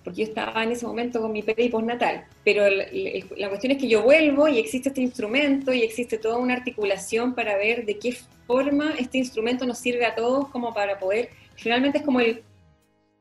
porque 0.07 0.23
yo 0.23 0.29
estaba 0.29 0.63
en 0.63 0.71
ese 0.71 0.85
momento 0.85 1.19
con 1.19 1.33
mi 1.33 1.41
peri 1.41 1.67
postnatal. 1.67 2.23
Pero 2.45 2.63
la 2.69 3.49
cuestión 3.49 3.73
es 3.73 3.77
que 3.77 3.89
yo 3.89 4.03
vuelvo 4.03 4.47
y 4.47 4.57
existe 4.57 4.87
este 4.87 5.01
instrumento 5.01 5.73
y 5.73 5.81
existe 5.81 6.17
toda 6.17 6.37
una 6.37 6.53
articulación 6.53 7.35
para 7.35 7.57
ver 7.57 7.85
de 7.85 7.99
qué 7.99 8.15
forma 8.47 8.93
este 8.97 9.17
instrumento 9.17 9.65
nos 9.65 9.79
sirve 9.79 10.05
a 10.05 10.15
todos 10.15 10.47
como 10.47 10.73
para 10.73 10.97
poder, 10.97 11.27
finalmente 11.55 11.97
es 11.97 12.05
como 12.05 12.21
el, 12.21 12.41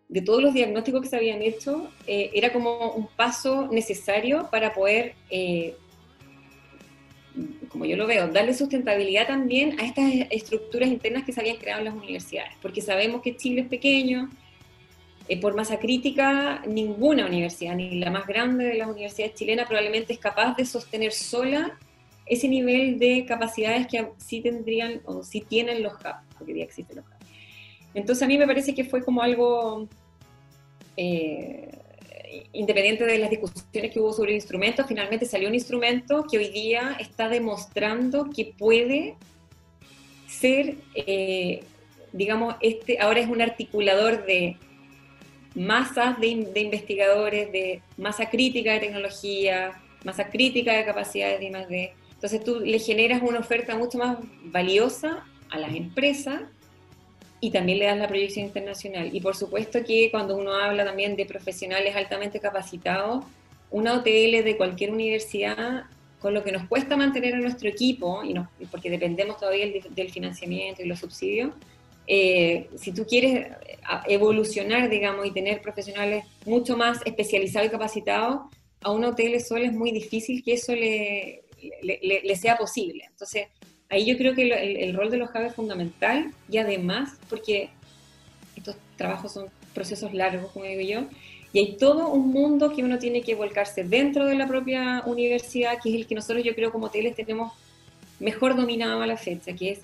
de 0.08 0.20
todos 0.20 0.40
los 0.40 0.54
diagnósticos 0.54 1.02
que 1.02 1.08
se 1.08 1.16
habían 1.16 1.42
hecho, 1.42 1.90
eh, 2.06 2.30
era 2.32 2.52
como 2.52 2.92
un 2.92 3.08
paso 3.08 3.66
necesario 3.66 4.48
para 4.48 4.72
poder, 4.72 5.14
eh, 5.28 5.74
como 7.68 7.84
yo 7.84 7.96
lo 7.96 8.06
veo, 8.06 8.28
darle 8.28 8.54
sustentabilidad 8.54 9.26
también 9.26 9.80
a 9.80 9.84
estas 9.84 10.08
estructuras 10.30 10.88
internas 10.88 11.24
que 11.24 11.32
se 11.32 11.40
habían 11.40 11.56
creado 11.56 11.80
en 11.80 11.86
las 11.86 11.94
universidades, 11.94 12.52
porque 12.62 12.80
sabemos 12.80 13.22
que 13.22 13.36
Chile 13.36 13.62
es 13.62 13.66
pequeño, 13.66 14.30
eh, 15.28 15.40
por 15.40 15.54
masa 15.54 15.78
crítica, 15.78 16.62
ninguna 16.66 17.26
universidad, 17.26 17.74
ni 17.74 17.98
la 17.98 18.10
más 18.10 18.26
grande 18.26 18.64
de 18.64 18.74
las 18.74 18.88
universidades 18.88 19.34
chilenas, 19.34 19.66
probablemente 19.66 20.12
es 20.12 20.18
capaz 20.18 20.56
de 20.56 20.64
sostener 20.64 21.12
sola 21.12 21.78
ese 22.26 22.48
nivel 22.48 22.98
de 22.98 23.24
capacidades 23.26 23.86
que 23.86 24.08
sí 24.18 24.40
tendrían 24.40 25.00
o 25.04 25.22
sí 25.22 25.40
tienen 25.40 25.82
los 25.82 25.96
CAP, 25.98 26.22
porque 26.38 26.56
ya 26.56 26.64
existen 26.64 26.96
los 26.96 27.04
CAP. 27.06 27.20
Entonces 27.94 28.22
a 28.22 28.26
mí 28.26 28.36
me 28.36 28.46
parece 28.46 28.74
que 28.74 28.84
fue 28.84 29.04
como 29.04 29.22
algo 29.22 29.88
eh, 30.96 31.70
independiente 32.52 33.04
de 33.04 33.18
las 33.18 33.30
discusiones 33.30 33.92
que 33.92 34.00
hubo 34.00 34.12
sobre 34.12 34.30
el 34.30 34.36
instrumento, 34.36 34.84
finalmente 34.86 35.24
salió 35.24 35.48
un 35.48 35.54
instrumento 35.54 36.24
que 36.30 36.38
hoy 36.38 36.48
día 36.48 36.96
está 37.00 37.28
demostrando 37.28 38.30
que 38.30 38.54
puede 38.58 39.14
ser, 40.26 40.76
eh, 40.94 41.64
digamos, 42.12 42.56
este 42.60 42.98
ahora 43.00 43.20
es 43.20 43.28
un 43.28 43.40
articulador 43.40 44.26
de 44.26 44.56
masas 45.56 46.20
de, 46.20 46.28
investigadores, 46.28 47.50
de 47.50 47.80
masa 47.96 48.28
crítica 48.28 48.74
de 48.74 48.80
tecnología, 48.80 49.72
masa 50.04 50.28
crítica 50.28 50.74
de 50.74 50.84
capacidades 50.84 51.40
de 51.40 51.46
I+.D. 51.46 51.92
Entonces 52.12 52.44
tú 52.44 52.60
le 52.60 52.78
generas 52.78 53.22
una 53.22 53.40
oferta 53.40 53.74
mucho 53.74 53.98
más 53.98 54.18
valiosa 54.44 55.24
a 55.50 55.58
las 55.58 55.74
empresas 55.74 56.42
y 57.40 57.50
también 57.50 57.78
le 57.78 57.86
das 57.86 57.98
la 57.98 58.06
proyección 58.06 58.46
internacional. 58.46 59.14
Y 59.14 59.20
por 59.20 59.34
supuesto 59.34 59.82
que 59.82 60.10
cuando 60.10 60.36
uno 60.36 60.54
habla 60.54 60.84
también 60.84 61.16
de 61.16 61.24
profesionales 61.24 61.96
altamente 61.96 62.38
capacitados, 62.38 63.24
una 63.70 63.94
OTL 63.94 64.44
de 64.44 64.54
cualquier 64.56 64.92
universidad, 64.92 65.84
con 66.20 66.34
lo 66.34 66.44
que 66.44 66.52
nos 66.52 66.66
cuesta 66.68 66.96
mantener 66.96 67.34
a 67.34 67.38
nuestro 67.38 67.68
equipo, 67.68 68.22
y 68.24 68.66
porque 68.66 68.90
dependemos 68.90 69.38
todavía 69.38 69.66
del 69.90 70.10
financiamiento 70.10 70.82
y 70.82 70.86
los 70.86 70.98
subsidios, 70.98 71.52
eh, 72.06 72.68
si 72.76 72.92
tú 72.92 73.04
quieres 73.04 73.34
eh, 73.34 73.78
evolucionar, 74.06 74.88
digamos, 74.88 75.26
y 75.26 75.32
tener 75.32 75.60
profesionales 75.60 76.24
mucho 76.44 76.76
más 76.76 77.00
especializados 77.04 77.68
y 77.68 77.70
capacitados, 77.70 78.42
a 78.82 78.90
un 78.90 79.04
hotel 79.04 79.40
solo 79.40 79.64
es 79.64 79.72
muy 79.72 79.90
difícil 79.90 80.42
que 80.44 80.54
eso 80.54 80.74
le, 80.74 81.42
le, 81.82 82.36
sea 82.36 82.56
posible. 82.56 83.04
Entonces, 83.08 83.48
ahí 83.88 84.06
yo 84.06 84.16
creo 84.16 84.34
que 84.34 84.84
el, 84.84 84.94
rol 84.94 85.10
de 85.10 85.16
los 85.16 85.30
hubs 85.30 85.46
es 85.46 85.54
fundamental 85.54 86.32
y 86.50 86.58
además 86.58 87.18
porque 87.28 87.70
estos 88.54 88.76
trabajos 88.96 89.32
son 89.32 89.46
procesos 89.74 90.12
largos, 90.14 90.52
como 90.52 90.64
digo 90.64 90.82
yo, 90.82 91.08
y 91.52 91.58
hay 91.58 91.76
todo 91.76 92.08
un 92.08 92.30
mundo 92.30 92.72
que 92.74 92.82
uno 92.82 92.98
tiene 92.98 93.22
que 93.22 93.34
volcarse 93.34 93.84
dentro 93.84 94.26
de 94.26 94.34
la 94.34 94.46
propia 94.46 95.02
universidad, 95.06 95.78
que 95.82 95.90
es 95.90 95.94
el 95.96 96.06
que 96.06 96.14
nosotros 96.14 96.44
yo 96.44 96.54
creo 96.54 96.70
como 96.70 96.86
hoteles 96.86 97.14
tenemos 97.14 97.52
mejor 98.18 98.56
dominado 98.56 99.02
a 99.02 99.06
la 99.06 99.16
fecha, 99.16 99.54
que 99.54 99.72
es 99.72 99.80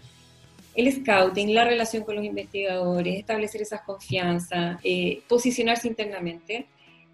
el 0.75 0.93
scouting, 0.93 1.55
la 1.55 1.65
relación 1.65 2.05
con 2.05 2.17
los 2.17 2.25
investigadores, 2.25 3.19
establecer 3.19 3.63
esas 3.63 3.83
confianzas, 3.83 4.79
eh, 4.83 5.23
posicionarse 5.29 5.89
internamente 5.89 6.67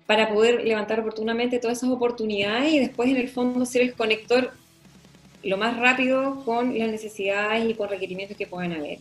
para 0.07 0.33
poder 0.33 0.64
levantar 0.64 1.01
oportunamente 1.01 1.59
todas 1.59 1.79
esas 1.79 1.90
oportunidades 1.90 2.73
y 2.73 2.79
después 2.79 3.11
en 3.11 3.16
el 3.16 3.29
fondo 3.29 3.66
ser 3.66 3.83
el 3.83 3.94
conector 3.94 4.53
lo 5.42 5.57
más 5.57 5.77
rápido 5.77 6.42
con 6.44 6.79
las 6.79 6.88
necesidades 6.88 7.68
y 7.68 7.75
con 7.75 7.88
requerimientos 7.88 8.37
que 8.37 8.47
puedan 8.47 8.73
haber. 8.73 8.99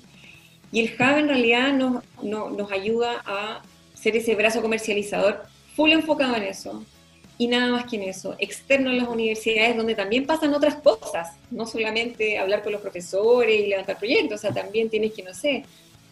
Y 0.71 0.81
el 0.81 0.93
hub 0.93 1.17
en 1.17 1.27
realidad 1.27 1.73
nos, 1.73 2.03
nos 2.23 2.71
ayuda 2.71 3.23
a 3.25 3.61
ser 3.93 4.15
ese 4.15 4.35
brazo 4.35 4.61
comercializador 4.61 5.43
full 5.75 5.91
enfocado 5.91 6.35
en 6.35 6.43
eso, 6.43 6.83
y 7.37 7.47
nada 7.47 7.71
más 7.71 7.85
que 7.85 7.97
en 7.97 8.03
eso, 8.03 8.35
externo 8.39 8.89
a 8.89 8.93
las 8.93 9.07
universidades 9.07 9.77
donde 9.77 9.93
también 9.93 10.25
pasan 10.25 10.53
otras 10.53 10.75
cosas, 10.75 11.35
no 11.51 11.67
solamente 11.67 12.37
hablar 12.37 12.63
con 12.63 12.71
los 12.71 12.81
profesores 12.81 13.59
y 13.59 13.67
levantar 13.67 13.97
proyectos, 13.97 14.39
o 14.39 14.41
sea, 14.41 14.53
también 14.53 14.89
tienes 14.89 15.13
que, 15.13 15.21
no 15.21 15.33
sé, 15.33 15.63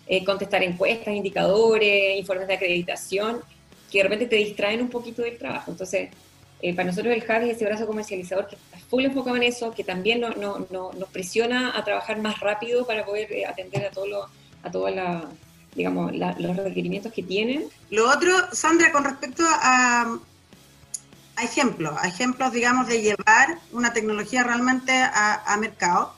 eh, 0.07 0.23
contestar 0.23 0.61
encuestas, 0.61 1.15
indicadores, 1.15 2.19
informes 2.19 2.47
de 2.47 2.53
acreditación, 2.53 3.41
que 3.91 3.99
de 3.99 4.03
repente 4.03 4.27
te 4.27 4.35
distraen 4.35 4.81
un 4.81 4.89
poquito 4.89 5.23
del 5.23 5.37
trabajo. 5.37 5.71
Entonces, 5.71 6.09
eh, 6.61 6.73
para 6.75 6.87
nosotros 6.87 7.13
el 7.13 7.23
hub 7.23 7.43
es 7.49 7.55
ese 7.55 7.65
brazo 7.65 7.87
comercializador 7.87 8.47
que 8.47 8.55
está 8.55 8.77
full 8.87 9.05
enfocado 9.05 9.35
en 9.35 9.43
eso, 9.43 9.71
que 9.71 9.83
también 9.83 10.21
no, 10.21 10.29
no, 10.29 10.91
nos 10.93 11.09
presiona 11.09 11.75
a 11.75 11.83
trabajar 11.83 12.19
más 12.19 12.39
rápido 12.39 12.85
para 12.85 13.03
poder 13.03 13.31
eh, 13.31 13.45
atender 13.45 13.85
a 13.85 13.89
todo 13.89 14.05
lo, 14.05 14.27
a 14.61 14.71
todas 14.71 15.25
digamos, 15.73 16.13
los 16.15 16.55
requerimientos 16.55 17.11
que 17.11 17.23
tienen. 17.23 17.65
Lo 17.89 18.09
otro, 18.09 18.31
Sandra, 18.53 18.91
con 18.91 19.03
respecto 19.03 19.43
a, 19.45 20.19
ejemplos, 21.41 21.93
ejemplos, 22.03 22.51
digamos, 22.51 22.87
de 22.87 23.01
llevar 23.01 23.59
una 23.71 23.93
tecnología 23.93 24.43
realmente 24.43 24.93
a, 24.93 25.57
mercado. 25.59 26.13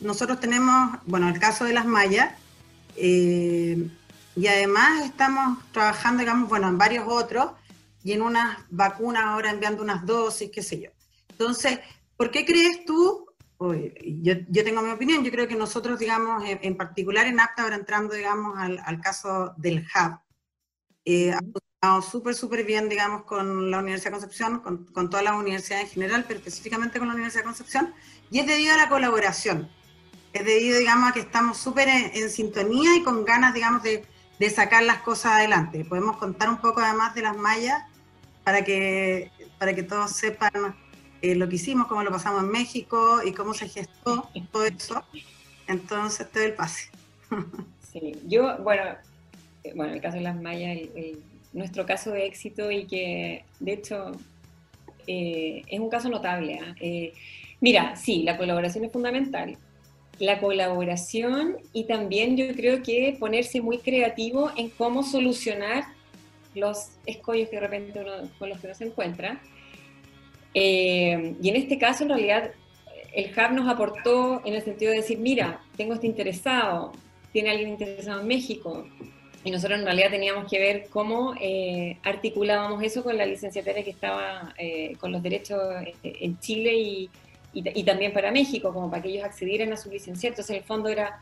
Nosotros 0.00 0.40
tenemos, 0.40 0.98
bueno, 1.06 1.28
el 1.28 1.38
caso 1.38 1.64
de 1.64 1.72
las 1.72 1.86
mallas, 1.86 2.34
eh, 2.96 3.88
y 4.34 4.46
además 4.46 5.04
estamos 5.04 5.58
trabajando, 5.72 6.20
digamos, 6.20 6.48
bueno, 6.48 6.68
en 6.68 6.78
varios 6.78 7.04
otros, 7.06 7.52
y 8.02 8.12
en 8.12 8.22
unas 8.22 8.58
vacunas 8.70 9.24
ahora 9.24 9.50
enviando 9.50 9.82
unas 9.82 10.04
dosis, 10.04 10.50
qué 10.50 10.62
sé 10.62 10.80
yo. 10.80 10.90
Entonces, 11.28 11.78
¿por 12.16 12.30
qué 12.30 12.44
crees 12.44 12.84
tú? 12.84 13.26
Yo, 14.22 14.64
tengo 14.64 14.82
mi 14.82 14.90
opinión, 14.90 15.22
yo 15.22 15.30
creo 15.30 15.46
que 15.46 15.54
nosotros, 15.54 15.98
digamos, 15.98 16.42
en, 16.44 16.76
particular 16.76 17.26
en 17.26 17.38
APTA, 17.38 17.62
ahora 17.62 17.76
entrando, 17.76 18.14
digamos, 18.14 18.58
al, 18.58 18.80
al 18.84 19.00
caso 19.00 19.54
del 19.56 19.78
hub, 19.78 20.18
eh, 21.04 21.32
súper, 22.00 22.34
súper 22.34 22.64
bien, 22.64 22.88
digamos, 22.88 23.24
con 23.24 23.70
la 23.70 23.78
Universidad 23.78 24.10
de 24.12 24.18
Concepción, 24.18 24.60
con, 24.60 24.84
con 24.86 25.10
todas 25.10 25.24
las 25.24 25.34
universidades 25.34 25.86
en 25.86 25.90
general, 25.90 26.24
pero 26.28 26.38
específicamente 26.38 26.98
con 26.98 27.08
la 27.08 27.14
Universidad 27.14 27.42
de 27.42 27.46
Concepción, 27.46 27.92
y 28.30 28.38
es 28.38 28.46
debido 28.46 28.74
a 28.74 28.76
la 28.76 28.88
colaboración. 28.88 29.68
Es 30.32 30.44
debido, 30.44 30.78
digamos, 30.78 31.10
a 31.10 31.12
que 31.12 31.20
estamos 31.20 31.58
súper 31.58 31.88
en, 31.88 32.30
sintonía 32.30 32.96
y 32.96 33.02
con 33.02 33.24
ganas, 33.24 33.52
digamos, 33.52 33.82
de, 33.82 34.04
de, 34.38 34.50
sacar 34.50 34.84
las 34.84 34.98
cosas 34.98 35.32
adelante. 35.32 35.84
Podemos 35.84 36.16
contar 36.18 36.48
un 36.48 36.58
poco 36.58 36.80
además 36.80 37.14
de 37.14 37.22
las 37.22 37.36
mallas 37.36 37.82
para 38.44 38.62
que, 38.64 39.30
para 39.58 39.74
que 39.74 39.82
todos 39.82 40.12
sepan 40.12 40.76
eh, 41.20 41.34
lo 41.34 41.48
que 41.48 41.56
hicimos, 41.56 41.88
cómo 41.88 42.04
lo 42.04 42.12
pasamos 42.12 42.44
en 42.44 42.50
México 42.50 43.20
y 43.24 43.32
cómo 43.32 43.54
se 43.54 43.68
gestó 43.68 44.30
todo 44.52 44.64
eso. 44.66 45.04
Entonces, 45.66 46.30
todo 46.30 46.44
el 46.44 46.54
pase. 46.54 46.90
Sí, 47.92 48.18
yo, 48.26 48.56
bueno, 48.62 48.84
bueno, 49.74 49.92
el 49.92 50.00
caso 50.00 50.16
de 50.16 50.22
las 50.22 50.40
mallas, 50.40 50.78
el 50.94 51.22
nuestro 51.52 51.86
caso 51.86 52.10
de 52.12 52.26
éxito 52.26 52.70
y 52.70 52.86
que 52.86 53.44
de 53.60 53.72
hecho 53.72 54.12
eh, 55.06 55.62
es 55.66 55.80
un 55.80 55.90
caso 55.90 56.08
notable. 56.08 56.60
¿ah? 56.62 56.74
Eh, 56.80 57.12
mira, 57.60 57.96
sí, 57.96 58.22
la 58.22 58.36
colaboración 58.36 58.84
es 58.84 58.92
fundamental. 58.92 59.56
La 60.18 60.40
colaboración 60.40 61.56
y 61.72 61.84
también 61.84 62.36
yo 62.36 62.46
creo 62.54 62.82
que 62.82 63.16
ponerse 63.18 63.60
muy 63.60 63.78
creativo 63.78 64.50
en 64.56 64.70
cómo 64.70 65.02
solucionar 65.02 65.84
los 66.54 66.90
escollos 67.06 67.48
que 67.48 67.56
de 67.56 67.62
repente 67.62 68.00
uno, 68.00 68.28
con 68.38 68.48
los 68.48 68.60
que 68.60 68.66
uno 68.66 68.74
se 68.74 68.84
encuentra. 68.84 69.40
Eh, 70.54 71.34
y 71.42 71.48
en 71.48 71.56
este 71.56 71.78
caso, 71.78 72.04
en 72.04 72.10
realidad, 72.10 72.50
el 73.14 73.30
Hub 73.30 73.52
nos 73.52 73.68
aportó 73.68 74.42
en 74.44 74.54
el 74.54 74.62
sentido 74.62 74.90
de 74.90 74.98
decir, 74.98 75.18
mira, 75.18 75.60
tengo 75.76 75.94
este 75.94 76.06
interesado, 76.06 76.92
tiene 77.32 77.50
alguien 77.50 77.70
interesado 77.70 78.20
en 78.20 78.26
México, 78.26 78.86
y 79.44 79.50
nosotros 79.50 79.80
en 79.80 79.84
realidad 79.84 80.10
teníamos 80.10 80.48
que 80.48 80.58
ver 80.58 80.86
cómo 80.88 81.34
eh, 81.40 81.98
articulábamos 82.02 82.82
eso 82.82 83.02
con 83.02 83.16
la 83.16 83.26
licenciatura 83.26 83.82
que 83.82 83.90
estaba 83.90 84.54
eh, 84.56 84.96
con 85.00 85.10
los 85.10 85.22
derechos 85.22 85.60
eh, 85.82 85.94
en 86.20 86.38
Chile 86.38 86.74
y, 86.74 87.10
y, 87.52 87.82
también 87.82 88.12
para 88.12 88.30
México, 88.30 88.72
como 88.72 88.88
para 88.88 89.02
que 89.02 89.08
ellos 89.10 89.24
accedieran 89.24 89.72
a 89.72 89.76
su 89.76 89.90
licenciatura. 89.90 90.30
Entonces, 90.30 90.50
en 90.50 90.56
el 90.62 90.64
fondo 90.64 90.88
era 90.88 91.20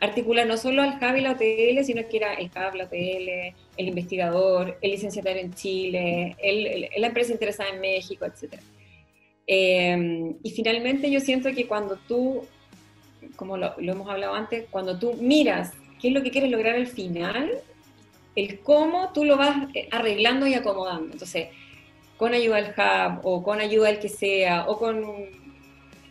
articular 0.00 0.46
no 0.46 0.56
solo 0.56 0.82
al 0.82 0.98
JAB 0.98 1.16
y 1.18 1.20
la 1.20 1.32
OTL, 1.32 1.84
sino 1.84 2.08
que 2.08 2.16
era 2.16 2.32
el 2.32 2.48
JAB, 2.48 2.74
la 2.76 2.84
OTL, 2.84 3.54
el 3.76 3.88
investigador, 3.88 4.78
el 4.80 4.90
licenciatario 4.92 5.42
en 5.42 5.52
Chile, 5.52 6.36
el, 6.42 6.88
la 6.96 7.06
empresa 7.08 7.32
interesada 7.32 7.68
en 7.68 7.80
México, 7.80 8.24
etc. 8.24 8.54
y 9.46 10.50
finalmente 10.50 11.10
yo 11.10 11.20
siento 11.20 11.52
que 11.52 11.66
cuando 11.66 11.98
tú, 12.08 12.46
como 13.36 13.58
lo, 13.58 13.74
lo 13.78 13.92
hemos 13.92 14.08
hablado 14.08 14.34
antes, 14.34 14.64
cuando 14.70 14.98
tú 14.98 15.12
miras 15.20 15.74
qué 16.00 16.08
es 16.08 16.14
lo 16.14 16.22
que 16.22 16.30
quieres 16.30 16.50
lograr 16.50 16.76
al 16.76 16.86
final, 16.86 17.50
el 18.36 18.60
cómo 18.60 19.12
tú 19.12 19.24
lo 19.24 19.36
vas 19.36 19.68
arreglando 19.90 20.46
y 20.46 20.54
acomodando. 20.54 21.12
Entonces, 21.12 21.48
con 22.16 22.34
ayuda 22.34 22.56
del 22.56 22.74
hub 22.76 23.20
o 23.22 23.42
con 23.42 23.60
ayuda 23.60 23.88
del 23.88 23.98
que 23.98 24.08
sea 24.08 24.66
o 24.68 24.78
con 24.78 25.04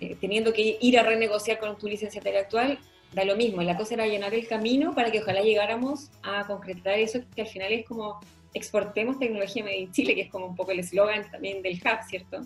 eh, 0.01 0.15
teniendo 0.19 0.53
que 0.53 0.77
ir 0.79 0.97
a 0.97 1.03
renegociar 1.03 1.59
con 1.59 1.77
tu 1.77 1.87
licenciatura 1.87 2.39
actual, 2.39 2.79
da 3.13 3.25
lo 3.25 3.35
mismo. 3.35 3.61
La 3.61 3.75
cosa 3.75 3.95
era 3.95 4.07
llenar 4.07 4.33
el 4.33 4.47
camino 4.47 4.93
para 4.95 5.11
que 5.11 5.19
ojalá 5.19 5.41
llegáramos 5.41 6.09
a 6.23 6.45
concretar 6.47 6.97
eso, 6.99 7.19
que 7.35 7.41
al 7.41 7.47
final 7.47 7.71
es 7.73 7.85
como 7.85 8.19
exportemos 8.53 9.19
tecnología 9.19 9.63
Made 9.63 9.77
in 9.77 9.91
Chile, 9.91 10.15
que 10.15 10.21
es 10.21 10.29
como 10.29 10.47
un 10.47 10.55
poco 10.55 10.71
el 10.71 10.79
eslogan 10.79 11.29
también 11.29 11.61
del 11.61 11.75
hub, 11.75 12.07
¿cierto? 12.07 12.41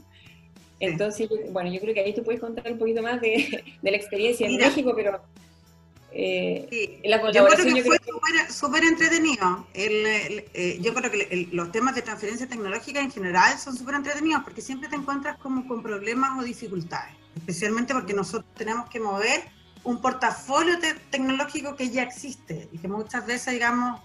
Entonces, 0.80 1.30
bueno, 1.52 1.72
yo 1.72 1.80
creo 1.80 1.94
que 1.94 2.02
ahí 2.02 2.14
tú 2.14 2.24
puedes 2.24 2.42
contar 2.42 2.72
un 2.72 2.78
poquito 2.78 3.02
más 3.02 3.22
de, 3.22 3.64
de 3.82 3.92
la 3.92 3.98
experiencia 3.98 4.48
en 4.48 4.58
México, 4.58 4.94
pero 4.96 5.22
eh, 6.16 6.68
sí. 6.70 7.00
la 7.04 7.18
yo 7.32 7.46
creo 7.48 7.74
que 7.74 7.84
fue 7.84 7.98
súper 8.50 8.84
entretenido. 8.84 9.66
Eh, 9.74 10.78
yo 10.80 10.94
creo 10.94 11.10
que 11.10 11.50
los 11.52 11.72
temas 11.72 11.96
de 11.96 12.04
transferencia 12.04 12.48
tecnológica 12.48 13.00
en 13.00 13.12
general 13.12 13.58
son 13.58 13.76
súper 13.76 13.96
entretenidos 13.96 14.44
porque 14.44 14.62
siempre 14.62 14.90
te 14.90 14.96
encuentras 14.96 15.38
como 15.38 15.68
con 15.68 15.82
problemas 15.82 16.40
o 16.40 16.44
dificultades, 16.44 17.16
especialmente 17.36 17.94
porque 17.96 18.14
nosotros 18.14 18.46
tenemos 18.56 18.90
que 18.90 19.00
mover 19.00 19.42
un 19.84 20.02
portafolio 20.02 20.78
tecnológico 21.10 21.76
que 21.76 21.90
ya 21.90 22.04
existe 22.04 22.70
y 22.72 22.78
que 22.78 22.88
muchas 22.88 23.26
veces, 23.26 23.54
digamos, 23.54 24.00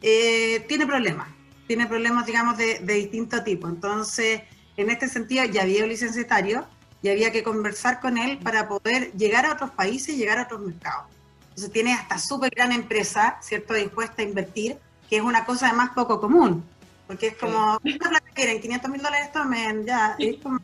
eh, 0.00 0.64
tiene 0.68 0.86
problemas, 0.86 1.28
tiene 1.66 1.88
problemas, 1.88 2.24
digamos, 2.24 2.56
de, 2.56 2.78
de 2.78 2.94
distinto 2.94 3.42
tipo. 3.42 3.66
Entonces, 3.66 4.42
en 4.76 4.90
este 4.90 5.08
sentido, 5.08 5.44
ya 5.44 5.62
había 5.62 5.82
un 5.82 5.88
licenciatario 5.88 6.66
y 7.02 7.08
había 7.08 7.32
que 7.32 7.42
conversar 7.42 8.00
con 8.00 8.16
él 8.16 8.38
para 8.38 8.68
poder 8.68 9.12
llegar 9.14 9.44
a 9.44 9.54
otros 9.54 9.70
países 9.70 10.14
y 10.14 10.18
llegar 10.18 10.38
a 10.38 10.44
otros 10.44 10.60
mercados. 10.60 11.17
Entonces 11.58 11.72
tiene 11.72 11.92
hasta 11.92 12.20
súper 12.20 12.54
gran 12.54 12.70
empresa, 12.70 13.36
¿cierto?, 13.42 13.74
dispuesta 13.74 14.22
a 14.22 14.24
invertir, 14.24 14.78
que 15.10 15.16
es 15.16 15.22
una 15.22 15.44
cosa 15.44 15.66
además 15.66 15.90
poco 15.92 16.20
común, 16.20 16.64
porque 17.08 17.26
es 17.26 17.36
como, 17.36 17.80
¿cuánta 17.82 18.10
plata 18.10 18.30
quieren? 18.32 18.60
500 18.60 18.88
mil 18.92 19.02
dólares 19.02 19.32
tomen, 19.32 19.84
ya, 19.84 20.14
es 20.20 20.36
como, 20.40 20.60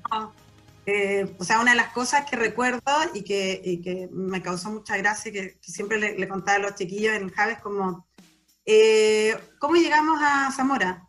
eh, 0.87 1.35
o 1.37 1.43
sea, 1.43 1.59
una 1.59 1.73
de 1.73 1.79
las 1.79 1.89
cosas 1.89 2.31
que 2.31 2.37
recuerdo 2.37 2.81
y 3.13 3.25
que, 3.25 3.61
y 3.65 3.83
que 3.83 4.09
me 4.13 4.41
causó 4.41 4.71
mucha 4.71 4.97
gracia, 4.97 5.33
que, 5.33 5.59
que 5.61 5.73
siempre 5.73 5.99
le, 5.99 6.29
contaba 6.29 6.59
a 6.59 6.61
los 6.61 6.77
chiquillos 6.77 7.17
en 7.17 7.29
Javes, 7.29 7.59
como, 7.59 8.07
eh, 8.65 9.37
¿cómo 9.59 9.75
llegamos 9.75 10.21
a 10.23 10.53
Zamora? 10.53 11.09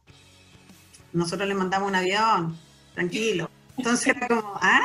Nosotros 1.14 1.48
le 1.48 1.54
mandamos 1.54 1.90
un 1.90 1.96
avión, 1.96 2.58
tranquilo. 2.96 3.52
Entonces 3.78 4.16
era 4.18 4.28
como, 4.28 4.54
ah, 4.56 4.82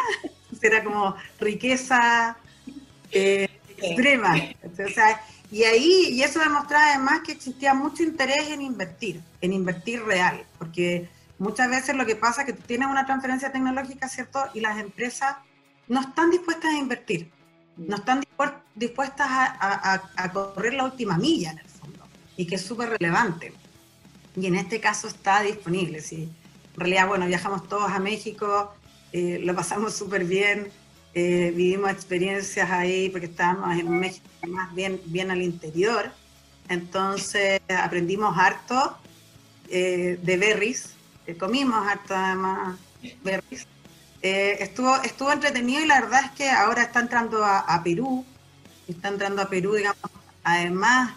era 0.60 0.84
como 0.84 1.16
riqueza, 1.38 2.36
eh, 3.12 3.48
extrema. 3.80 4.36
y 5.50 5.64
ahí, 5.64 6.08
y 6.10 6.22
eso 6.22 6.40
demostraba 6.40 6.90
además 6.90 7.20
que 7.24 7.32
existía 7.32 7.74
mucho 7.74 8.02
interés 8.02 8.48
en 8.50 8.62
invertir, 8.62 9.20
en 9.40 9.52
invertir 9.52 10.02
real, 10.04 10.44
porque 10.58 11.08
muchas 11.38 11.68
veces 11.68 11.96
lo 11.96 12.06
que 12.06 12.16
pasa 12.16 12.42
es 12.42 12.46
que 12.46 12.52
tú 12.52 12.62
tienes 12.66 12.88
una 12.88 13.06
transferencia 13.06 13.50
tecnológica, 13.50 14.08
¿cierto? 14.08 14.44
Y 14.54 14.60
las 14.60 14.78
empresas 14.78 15.36
no 15.88 16.00
están 16.00 16.30
dispuestas 16.30 16.72
a 16.72 16.78
invertir, 16.78 17.30
no 17.76 17.96
están 17.96 18.22
dispuestas 18.74 19.26
a, 19.28 20.30
correr 20.32 20.74
la 20.74 20.84
última 20.84 21.18
milla 21.18 21.50
en 21.50 21.58
el 21.58 21.66
fondo, 21.66 22.04
y 22.36 22.46
que 22.46 22.54
es 22.56 22.62
súper 22.62 22.90
relevante. 22.90 23.52
Y 24.36 24.46
en 24.46 24.54
este 24.54 24.80
caso 24.80 25.08
está 25.08 25.42
disponible, 25.42 26.00
sí. 26.00 26.30
En 26.74 26.80
realidad, 26.80 27.08
bueno, 27.08 27.26
viajamos 27.26 27.68
todos 27.68 27.90
a 27.90 27.98
México, 27.98 28.72
eh, 29.12 29.40
lo 29.42 29.54
pasamos 29.54 29.94
súper 29.98 30.24
bien, 30.24 30.70
eh, 31.14 31.52
vivimos 31.54 31.90
experiencias 31.90 32.70
ahí 32.70 33.08
porque 33.10 33.26
estábamos 33.26 33.78
en 33.78 33.90
México 33.90 34.26
más 34.48 34.74
bien, 34.74 35.00
bien 35.06 35.30
al 35.30 35.42
interior. 35.42 36.10
entonces 36.68 37.60
aprendimos 37.68 38.36
harto 38.38 38.96
eh, 39.68 40.18
de 40.22 40.36
berries, 40.36 40.94
comimos 41.38 41.86
harto 41.86 42.14
además 42.14 42.78
berries. 43.22 43.66
Eh, 44.22 44.58
estuvo, 44.60 44.94
estuvo 45.02 45.32
entretenido 45.32 45.82
y 45.82 45.86
la 45.86 46.00
verdad 46.02 46.24
es 46.26 46.30
que 46.32 46.50
ahora 46.50 46.82
está 46.82 47.00
entrando 47.00 47.42
a, 47.44 47.80
Perú, 47.82 48.24
está 48.86 49.08
entrando 49.08 49.40
a 49.40 49.48
Perú, 49.48 49.74
digamos, 49.74 50.10
además 50.44 51.14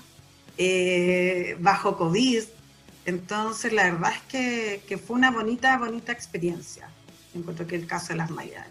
eh, 0.58 1.58
bajo 1.60 1.98
COVID, 1.98 2.44
entonces 3.06 3.74
la 3.74 3.84
verdad 3.84 4.14
es 4.14 4.82
que, 4.88 4.98
fue 4.98 5.18
una 5.18 5.32
bonita, 5.32 5.78
bonita 5.78 6.14
experiencia, 6.14 6.90
encuentro 7.36 7.68
que 7.68 7.76
el 7.76 7.88
caso 7.88 8.10
de 8.10 8.16
las 8.16 8.30
mayas. 8.30 8.68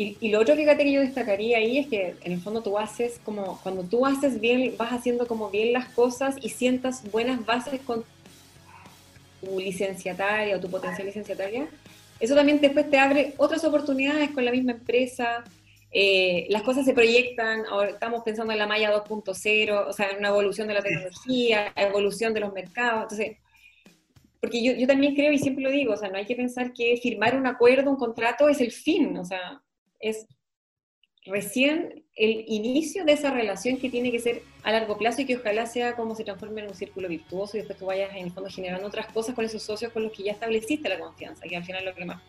Y, 0.00 0.30
lo 0.30 0.40
otro 0.40 0.56
que 0.56 0.92
yo 0.92 1.02
destacaría 1.02 1.58
ahí 1.58 1.76
es 1.76 1.86
que 1.88 2.14
en 2.22 2.32
el 2.32 2.40
fondo 2.40 2.62
tú 2.62 2.78
haces 2.78 3.20
como, 3.22 3.60
cuando 3.62 3.82
tú 3.82 4.06
haces 4.06 4.40
bien, 4.40 4.74
vas 4.78 4.94
haciendo 4.94 5.26
como 5.26 5.50
bien 5.50 5.74
las 5.74 5.90
cosas 5.90 6.36
y 6.40 6.48
sientas 6.48 7.02
buenas 7.12 7.44
bases 7.44 7.82
con 7.82 8.02
tu 9.42 9.58
licenciataria 9.58 10.56
o 10.56 10.60
tu 10.60 10.70
potencial 10.70 11.06
licenciataria, 11.06 11.68
eso 12.18 12.34
también 12.34 12.62
después 12.62 12.88
te 12.88 12.98
abre 12.98 13.34
otras 13.36 13.62
oportunidades 13.64 14.30
con 14.30 14.42
la 14.42 14.52
misma 14.52 14.72
empresa, 14.72 15.44
eh, 15.90 16.46
las 16.48 16.62
cosas 16.62 16.86
se 16.86 16.94
proyectan, 16.94 17.66
ahora 17.66 17.90
estamos 17.90 18.22
pensando 18.24 18.54
en 18.54 18.58
la 18.58 18.66
malla 18.66 18.94
2.0, 18.94 19.86
o 19.86 19.92
sea, 19.92 20.08
en 20.08 20.18
una 20.18 20.28
evolución 20.28 20.66
de 20.66 20.74
la 20.74 20.82
tecnología, 20.82 21.74
evolución 21.76 22.32
de 22.32 22.40
los 22.40 22.54
mercados, 22.54 23.02
entonces, 23.02 23.36
porque 24.40 24.64
yo, 24.64 24.72
yo 24.72 24.86
también 24.86 25.14
creo 25.14 25.30
y 25.30 25.38
siempre 25.38 25.62
lo 25.62 25.70
digo, 25.70 25.92
o 25.92 25.96
sea, 25.98 26.08
no 26.08 26.16
hay 26.16 26.24
que 26.24 26.36
pensar 26.36 26.72
que 26.72 26.96
firmar 26.96 27.36
un 27.36 27.46
acuerdo, 27.46 27.90
un 27.90 27.98
contrato 27.98 28.48
es 28.48 28.62
el 28.62 28.72
fin, 28.72 29.14
o 29.18 29.26
sea, 29.26 29.60
es 30.00 30.26
recién 31.26 32.04
el 32.16 32.44
inicio 32.48 33.04
de 33.04 33.12
esa 33.12 33.30
relación 33.30 33.78
que 33.78 33.90
tiene 33.90 34.10
que 34.10 34.18
ser 34.18 34.42
a 34.62 34.72
largo 34.72 34.96
plazo 34.96 35.20
y 35.20 35.26
que 35.26 35.36
ojalá 35.36 35.66
sea 35.66 35.94
como 35.94 36.14
se 36.14 36.24
transforme 36.24 36.62
en 36.62 36.68
un 36.68 36.74
círculo 36.74 37.08
virtuoso 37.08 37.56
y 37.56 37.60
después 37.60 37.78
tú 37.78 37.86
vayas 37.86 38.10
en 38.12 38.26
el 38.26 38.32
fondo 38.32 38.50
generando 38.50 38.86
otras 38.86 39.06
cosas 39.12 39.34
con 39.34 39.44
esos 39.44 39.62
socios 39.62 39.92
con 39.92 40.02
los 40.02 40.12
que 40.12 40.24
ya 40.24 40.32
estableciste 40.32 40.88
la 40.88 40.98
confianza, 40.98 41.46
que 41.46 41.56
al 41.56 41.64
final 41.64 41.80
es 41.80 41.86
lo 41.86 41.94
que 41.94 42.04
más 42.04 42.22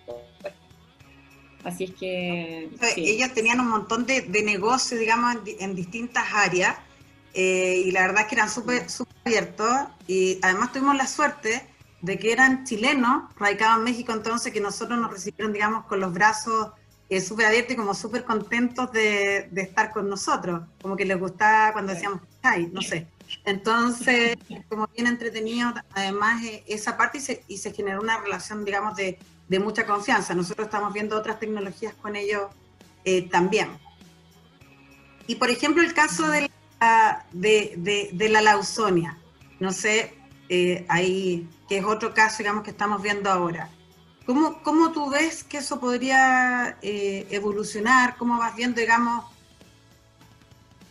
Así 1.64 1.84
es 1.84 1.92
que... 1.92 2.70
Ellas 2.98 3.34
tenían 3.34 3.60
un 3.60 3.70
montón 3.70 4.06
de, 4.06 4.24
negocios, 4.44 5.00
digamos, 5.00 5.38
en, 5.60 5.76
distintas 5.76 6.26
áreas 6.34 6.76
eh, 7.34 7.84
y 7.86 7.92
la 7.92 8.02
verdad 8.02 8.24
es 8.24 8.28
que 8.28 8.36
eran 8.36 8.50
súper 8.50 8.90
super 8.90 9.16
abiertos 9.26 9.70
y 10.08 10.40
además 10.42 10.72
tuvimos 10.74 10.98
la 10.98 11.08
suerte 11.08 11.68
de 12.02 12.18
que 12.18 12.32
eran 12.32 12.66
chilenos, 12.66 13.32
radicados 13.38 13.78
en 13.78 13.84
México 13.84 14.12
entonces, 14.12 14.52
que 14.52 14.60
nosotros 14.60 15.00
nos 15.00 15.12
recibieron, 15.12 15.54
digamos, 15.54 15.86
con 15.86 16.00
los 16.00 16.12
brazos 16.12 16.72
súper 17.20 17.48
abiertos 17.48 17.74
y 17.74 17.76
como 17.76 17.94
súper 17.94 18.24
contentos 18.24 18.92
de, 18.94 19.50
estar 19.56 19.92
con 19.92 20.10
nosotros, 20.10 20.62
como 20.82 20.96
que 20.96 21.04
les 21.04 21.20
gustaba 21.20 21.74
cuando 21.74 21.94
decíamos, 21.94 22.22
ay, 22.42 22.70
no 22.72 22.82
sé. 22.82 23.08
Entonces, 23.44 24.38
como 24.70 24.88
bien 24.88 25.08
entretenido, 25.08 25.74
además 25.94 26.42
eh, 26.44 26.64
esa 26.68 26.96
parte 26.96 27.18
y 27.18 27.22
se, 27.22 27.44
y 27.48 27.58
se 27.58 27.74
generó 27.74 28.02
una 28.02 28.18
relación, 28.18 28.64
digamos, 28.64 28.96
de, 28.96 29.20
de, 29.50 29.60
mucha 29.60 29.86
confianza. 29.86 30.34
Nosotros 30.34 30.68
estamos 30.68 30.94
viendo 30.94 31.18
otras 31.18 31.38
tecnologías 31.40 31.94
con 31.96 32.16
ellos 32.16 32.44
eh, 33.04 33.28
también. 33.30 33.70
Y 35.28 35.36
por 35.36 35.50
ejemplo, 35.50 35.84
el 35.84 35.94
caso 35.94 36.30
de 36.30 36.50
la, 36.80 37.26
de, 37.34 38.10
de, 38.14 38.30
la 38.30 38.42
lausonia, 38.42 39.18
no 39.60 39.72
sé, 39.72 40.14
eh, 40.50 40.86
ahí, 40.88 41.48
que 41.68 41.80
es 41.80 41.86
otro 41.86 42.14
caso, 42.14 42.38
digamos, 42.40 42.64
que 42.64 42.72
estamos 42.72 43.02
viendo 43.02 43.30
ahora. 43.30 43.70
¿Cómo, 44.26 44.62
¿Cómo, 44.62 44.92
tú 44.92 45.10
ves 45.10 45.44
que 45.44 45.58
eso 45.58 45.80
podría 45.80 46.78
eh, 46.82 47.26
evolucionar? 47.32 48.18
¿Cómo 48.18 48.38
vas 48.38 48.56
viendo, 48.56 48.80
digamos, 48.80 49.26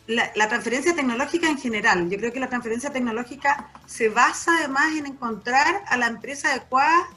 la, 0.07 0.49
transferencia 0.49 0.93
tecnológica 0.93 1.47
en 1.49 1.57
general? 1.57 2.09
Yo 2.09 2.17
creo 2.17 2.33
que 2.33 2.41
la 2.41 2.49
transferencia 2.49 2.91
tecnológica 2.91 3.71
se 3.85 4.09
basa 4.09 4.57
además 4.57 4.95
en 4.97 5.05
encontrar 5.05 5.83
a 5.87 5.97
la 5.97 6.07
empresa 6.07 6.49
adecuada 6.49 7.07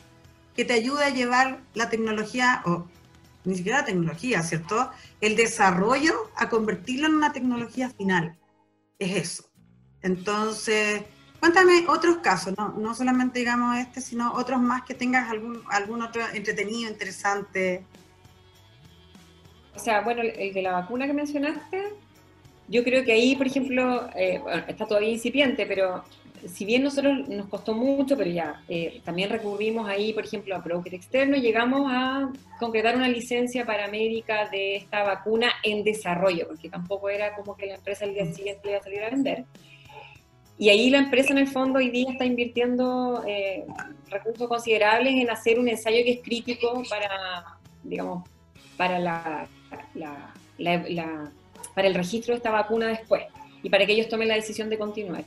que 0.55 0.65
te 0.65 0.75
ayude 0.75 1.05
a 1.05 1.11
llevar 1.11 1.61
la 1.75 1.91
tecnología, 1.91 2.63
o 2.65 2.87
ni 3.45 3.57
siquiera 3.57 3.79
la 3.79 3.85
tecnología, 3.85 4.43
¿cierto? 4.45 4.91
El 5.21 5.35
desarrollo 5.35 6.31
a 6.37 6.49
convertirlo 6.49 7.09
en 7.09 7.15
una 7.15 7.33
tecnología 7.33 7.91
final. 7.91 8.39
Es 9.01 9.17
eso. 9.17 9.51
Entonces, 10.01 11.03
Cuéntame 11.45 11.85
otros 11.89 12.17
casos, 12.23 12.55
no, 12.57 12.71
no 12.71 12.95
solamente 12.95 13.41
digamos 13.41 13.77
este, 13.77 14.01
sino 14.01 14.33
otros 14.33 14.63
más 14.63 14.83
que 14.83 14.95
tengas 14.95 15.29
algún, 15.29 15.61
algún 15.69 16.01
otro 16.01 16.23
entretenido, 16.33 16.91
interesante. 16.91 17.85
O 19.77 19.79
sea, 19.79 20.01
bueno, 20.01 20.23
el 20.23 20.55
de 20.55 20.63
la 20.63 20.73
vacuna 20.73 21.07
que 21.07 21.13
mencionaste, 21.13 21.83
yo 22.69 22.83
creo 22.83 23.05
que 23.05 23.13
ahí, 23.13 23.37
por 23.37 23.47
ejemplo, 23.47 24.09
eh, 24.17 24.41
está 24.69 24.87
todavía 24.87 25.11
incipiente, 25.11 25.67
pero 25.67 26.03
si 26.47 26.65
bien 26.65 26.83
nosotros 26.83 27.29
nos 27.29 27.47
costó 27.49 27.75
mucho, 27.75 28.17
pero 28.17 28.31
ya, 28.31 28.63
eh, 28.67 29.03
también 29.05 29.29
recurrimos 29.29 29.87
ahí, 29.87 30.15
por 30.15 30.25
ejemplo, 30.25 30.57
a 30.57 30.61
broker 30.61 30.95
externo 30.95 31.37
llegamos 31.37 31.93
a 31.93 32.33
concretar 32.59 32.97
una 32.97 33.09
licencia 33.11 33.67
para 33.67 33.85
América 33.85 34.49
de 34.49 34.77
esta 34.77 35.03
vacuna 35.03 35.53
en 35.63 35.85
desarrollo, 35.85 36.47
porque 36.49 36.71
tampoco 36.71 37.11
era 37.11 37.37
como 37.37 37.55
que 37.55 37.67
la 37.67 37.75
empresa 37.75 38.07
el 38.07 38.15
día 38.15 38.33
siguiente 38.33 38.71
iba 38.71 38.79
a 38.79 38.83
salir 38.83 39.03
a 39.03 39.11
vender. 39.11 39.45
Y 40.57 40.69
ahí 40.69 40.89
la 40.91 40.99
empresa 40.99 41.33
en 41.33 41.39
el 41.39 41.49
fondo 41.49 41.79
hoy 41.79 41.91
día 41.91 42.13
está 42.13 42.25
invirtiendo 42.25 43.25
eh, 43.27 43.65
recursos 44.09 44.49
considerables 44.49 45.15
en 45.15 45.29
hacer 45.31 45.59
un 45.59 45.69
ensayo 45.69 46.05
que 46.05 46.13
es 46.13 46.21
crítico 46.23 46.83
para, 46.89 47.59
digamos, 47.83 48.29
para 48.77 48.99
la, 48.99 49.49
para 51.75 51.89
el 51.89 51.95
registro 51.95 52.35
de 52.35 52.37
esta 52.37 52.53
vacuna 52.53 52.89
después 52.89 53.25
y 53.63 53.69
para 53.69 53.85
que 53.85 53.93
ellos 53.93 54.09
tomen 54.09 54.29
la 54.29 54.35
decisión 54.35 54.69
de 54.69 54.79
continuar. 54.79 55.25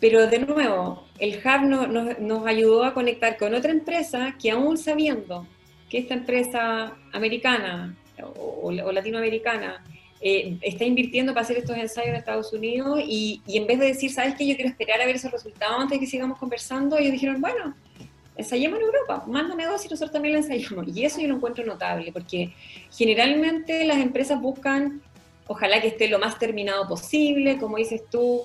Pero 0.00 0.26
de 0.28 0.38
nuevo, 0.38 1.04
el 1.18 1.38
hub 1.38 2.20
nos 2.20 2.46
ayudó 2.46 2.84
a 2.84 2.94
conectar 2.94 3.36
con 3.36 3.54
otra 3.54 3.72
empresa 3.72 4.36
que 4.40 4.50
aún 4.50 4.76
sabiendo 4.76 5.46
que 5.88 5.98
esta 5.98 6.14
empresa 6.14 6.96
americana 7.12 7.96
o 8.36 8.70
latinoamericana 8.70 9.82
eh, 10.26 10.56
está 10.62 10.86
invirtiendo 10.86 11.34
para 11.34 11.44
hacer 11.44 11.58
estos 11.58 11.76
ensayos 11.76 12.08
en 12.08 12.14
Estados 12.14 12.50
Unidos 12.54 12.98
y, 13.06 13.42
en 13.46 13.66
vez 13.66 13.78
de 13.78 13.88
decir, 13.88 14.10
¿sabes 14.10 14.34
qué? 14.36 14.46
Yo 14.46 14.54
quiero 14.54 14.70
esperar 14.70 14.98
a 15.02 15.04
ver 15.04 15.16
esos 15.16 15.30
resultados 15.30 15.76
antes 15.78 15.96
de 15.96 16.00
que 16.00 16.10
sigamos 16.10 16.38
conversando, 16.38 16.96
ellos 16.96 17.12
dijeron, 17.12 17.42
bueno, 17.42 17.74
ensayemos 18.34 18.78
en 18.78 18.86
Europa, 18.86 19.22
mándame 19.26 19.66
dos 19.66 19.84
y 19.84 19.88
nosotros 19.90 20.12
también 20.12 20.32
lo 20.32 20.40
ensayamos. 20.40 20.88
Y 20.96 21.04
eso 21.04 21.20
yo 21.20 21.28
lo 21.28 21.34
encuentro 21.34 21.62
notable, 21.66 22.10
porque 22.10 22.54
generalmente 22.90 23.84
las 23.84 23.98
empresas 23.98 24.40
buscan, 24.40 25.02
ojalá 25.46 25.78
que 25.82 25.88
esté 25.88 26.08
lo 26.08 26.18
más 26.18 26.38
terminado 26.38 26.88
posible, 26.88 27.58
como 27.58 27.76
dices 27.76 28.00
tú, 28.10 28.44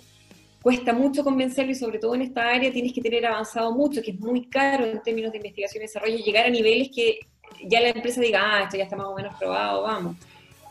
cuesta 0.61 0.91
mucho 0.91 1.23
convencerlo 1.23 1.71
y 1.71 1.75
sobre 1.75 1.99
todo 1.99 2.13
en 2.13 2.23
esta 2.23 2.49
área 2.49 2.73
tienes 2.73 2.91
que 2.91 2.99
tener 2.99 3.25
avanzado 3.25 3.71
mucho, 3.71 4.01
que 4.01 4.11
es 4.11 4.19
muy 4.19 4.47
caro 4.47 4.83
en 4.83 5.01
términos 5.01 5.31
de 5.31 5.37
investigación 5.37 5.81
y 5.81 5.85
desarrollo, 5.85 6.17
llegar 6.17 6.45
a 6.45 6.49
niveles 6.49 6.89
que 6.93 7.19
ya 7.63 7.79
la 7.79 7.87
empresa 7.87 8.19
diga, 8.19 8.41
ah, 8.43 8.63
esto 8.63 8.75
ya 8.75 8.83
está 8.83 8.97
más 8.97 9.07
o 9.07 9.15
menos 9.15 9.33
probado, 9.35 9.83
vamos. 9.83 10.17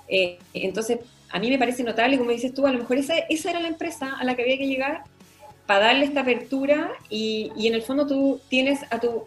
Eh, 0.08 0.38
entonces, 0.54 0.98
a 1.30 1.38
mí 1.38 1.50
me 1.50 1.58
parece 1.58 1.82
notable, 1.84 2.18
como 2.18 2.30
dices 2.30 2.54
tú, 2.54 2.66
a 2.66 2.72
lo 2.72 2.78
mejor 2.78 2.98
esa, 2.98 3.16
esa 3.16 3.50
era 3.50 3.60
la 3.60 3.68
empresa 3.68 4.16
a 4.18 4.24
la 4.24 4.34
que 4.34 4.42
había 4.42 4.58
que 4.58 4.66
llegar 4.66 5.04
para 5.66 5.86
darle 5.86 6.06
esta 6.06 6.20
apertura 6.20 6.92
y, 7.10 7.52
y 7.56 7.66
en 7.68 7.74
el 7.74 7.82
fondo 7.82 8.06
tú 8.06 8.40
tienes 8.48 8.80
a 8.90 8.98
tu, 8.98 9.24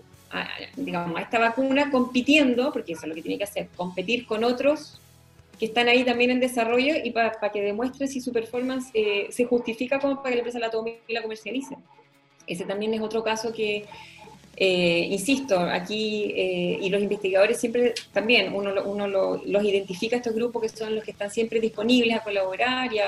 digamos, 0.76 1.18
a 1.18 1.22
esta 1.22 1.40
vacuna 1.40 1.92
compitiendo, 1.92 2.72
porque 2.72 2.94
eso 2.94 3.04
es 3.04 3.10
lo 3.10 3.16
que 3.16 3.22
tiene 3.22 3.38
que 3.38 3.44
hacer, 3.44 3.68
competir 3.76 4.26
con 4.26 4.44
otros 4.44 5.00
que 5.60 5.68
están 5.68 5.88
ahí 5.88 6.04
también 6.04 6.32
en 6.32 6.40
desarrollo 6.40 6.96
y 7.04 7.12
para 7.12 7.52
que 7.52 7.62
demuestre 7.62 8.08
si 8.08 8.20
su 8.20 8.32
performance 8.32 8.90
eh, 8.96 9.28
se 9.30 9.46
justifica 9.46 10.00
como 10.00 10.16
para 10.16 10.30
que 10.30 10.36
la 10.38 10.40
empresa 10.40 10.58
la 10.58 10.72
tome 10.72 11.02
y 11.08 11.14
la 11.14 11.22
comercialice. 11.22 11.78
Ese 12.48 12.66
también 12.66 12.96
es 12.96 13.02
otro 13.02 13.24
caso 13.24 13.54
que, 13.54 13.86
eh, 14.64 15.08
insisto, 15.10 15.60
aquí, 15.60 16.36
eh, 16.38 16.78
y 16.80 16.90
los 16.92 17.02
investigadores 17.02 17.60
siempre 17.60 17.96
también, 18.14 18.54
uno, 18.54 18.72
uno 18.84 19.08
los 19.08 19.64
identifica 19.64 20.18
estos 20.18 20.36
grupos 20.36 20.62
que 20.62 20.70
son 20.70 20.94
los 20.94 21.04
que 21.04 21.10
están 21.10 21.32
siempre 21.32 21.60
disponibles 21.60 22.16
a 22.16 22.20
colaborar 22.20 22.94
y, 22.94 23.00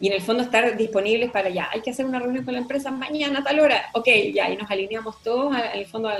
y 0.00 0.08
en 0.08 0.12
el 0.12 0.20
fondo 0.20 0.42
estar 0.42 0.76
disponibles 0.76 1.30
para 1.30 1.48
ya, 1.48 1.70
hay 1.72 1.80
que 1.80 1.88
hacer 1.88 2.04
una 2.04 2.18
reunión 2.18 2.44
con 2.44 2.52
la 2.52 2.60
empresa 2.60 2.90
mañana 2.90 3.38
a 3.38 3.42
tal 3.42 3.58
hora, 3.58 3.86
ok, 3.94 4.06
ya, 4.34 4.50
y 4.50 4.58
nos 4.58 4.70
alineamos 4.70 5.22
todos, 5.22 5.56
en 5.56 5.78
el 5.78 5.86
fondo, 5.86 6.10
a, 6.10 6.16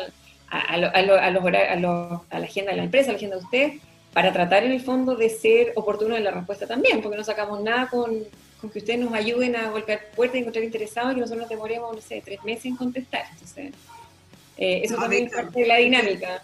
a, 0.48 0.76
los 0.78 0.88
a, 0.88 1.30
la 1.30 2.46
agenda 2.46 2.70
de 2.70 2.76
la 2.78 2.84
empresa, 2.84 3.10
a 3.10 3.12
la 3.12 3.16
agenda 3.18 3.36
de 3.36 3.44
usted, 3.44 3.72
para 4.14 4.32
tratar 4.32 4.64
en 4.64 4.72
el 4.72 4.80
fondo 4.80 5.16
de 5.16 5.28
ser 5.28 5.74
oportuno 5.76 6.16
en 6.16 6.24
la 6.24 6.30
respuesta 6.30 6.66
también, 6.66 7.02
porque 7.02 7.18
no 7.18 7.24
sacamos 7.24 7.60
nada 7.60 7.88
con, 7.90 8.16
con 8.58 8.70
que 8.70 8.78
ustedes 8.78 9.00
nos 9.00 9.12
ayuden 9.12 9.54
a 9.56 9.68
golpear 9.68 10.00
puertas 10.16 10.36
y 10.36 10.38
encontrar 10.38 10.64
interesados 10.64 11.14
y 11.14 11.20
nosotros 11.20 11.42
nos 11.42 11.50
demoremos, 11.50 11.94
no 11.94 12.00
sé, 12.00 12.22
tres 12.24 12.42
meses 12.42 12.64
en 12.64 12.76
contestar. 12.76 13.24
Entonces, 13.32 13.72
eh, 14.60 14.82
eso 14.84 14.96
también 14.96 15.26
es 15.26 15.32
parte 15.32 15.60
de 15.60 15.66
la 15.66 15.76
dinámica. 15.78 16.42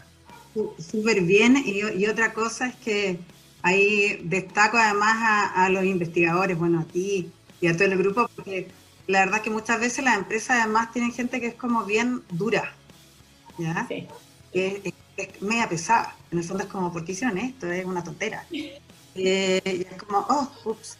Súper 0.79 1.20
bien. 1.20 1.62
Y, 1.64 2.07
otra 2.07 2.33
cosa 2.33 2.68
es 2.68 2.74
que 2.76 3.18
ahí 3.62 4.20
destaco 4.24 4.79
además 4.79 5.50
a, 5.55 5.68
los 5.68 5.85
investigadores, 5.85 6.59
bueno, 6.59 6.81
a 6.81 6.85
ti 6.85 7.31
y 7.61 7.66
a 7.66 7.74
todo 7.74 7.85
el 7.85 7.98
grupo, 7.98 8.29
porque 8.35 8.68
la 9.07 9.20
verdad 9.20 9.37
es 9.37 9.42
que 9.42 9.50
muchas 9.50 9.79
veces 9.79 10.02
las 10.02 10.16
empresas 10.16 10.59
además 10.62 10.92
tienen 10.92 11.12
gente 11.12 11.40
que 11.40 11.48
es 11.48 11.55
como 11.55 11.85
bien 11.85 12.22
dura, 12.31 12.72
¿ya? 13.59 13.87
Sí. 13.87 14.09
Que 14.50 14.81
es, 14.85 15.42
media 15.42 15.68
pesada. 15.68 16.16
En 16.31 16.38
el 16.38 16.44
fondo 16.44 16.64
es 16.64 16.70
como, 16.70 16.92
¿por 16.92 17.05
qué 17.05 17.12
hicieron 17.12 17.37
esto? 17.38 17.70
Es 17.70 17.85
una 17.85 18.02
tontera. 18.02 18.44
Eh, 19.18 19.62
y 19.64 19.81
es 19.81 20.02
como, 20.02 20.18
oh, 20.29 20.52
ups. 20.66 20.98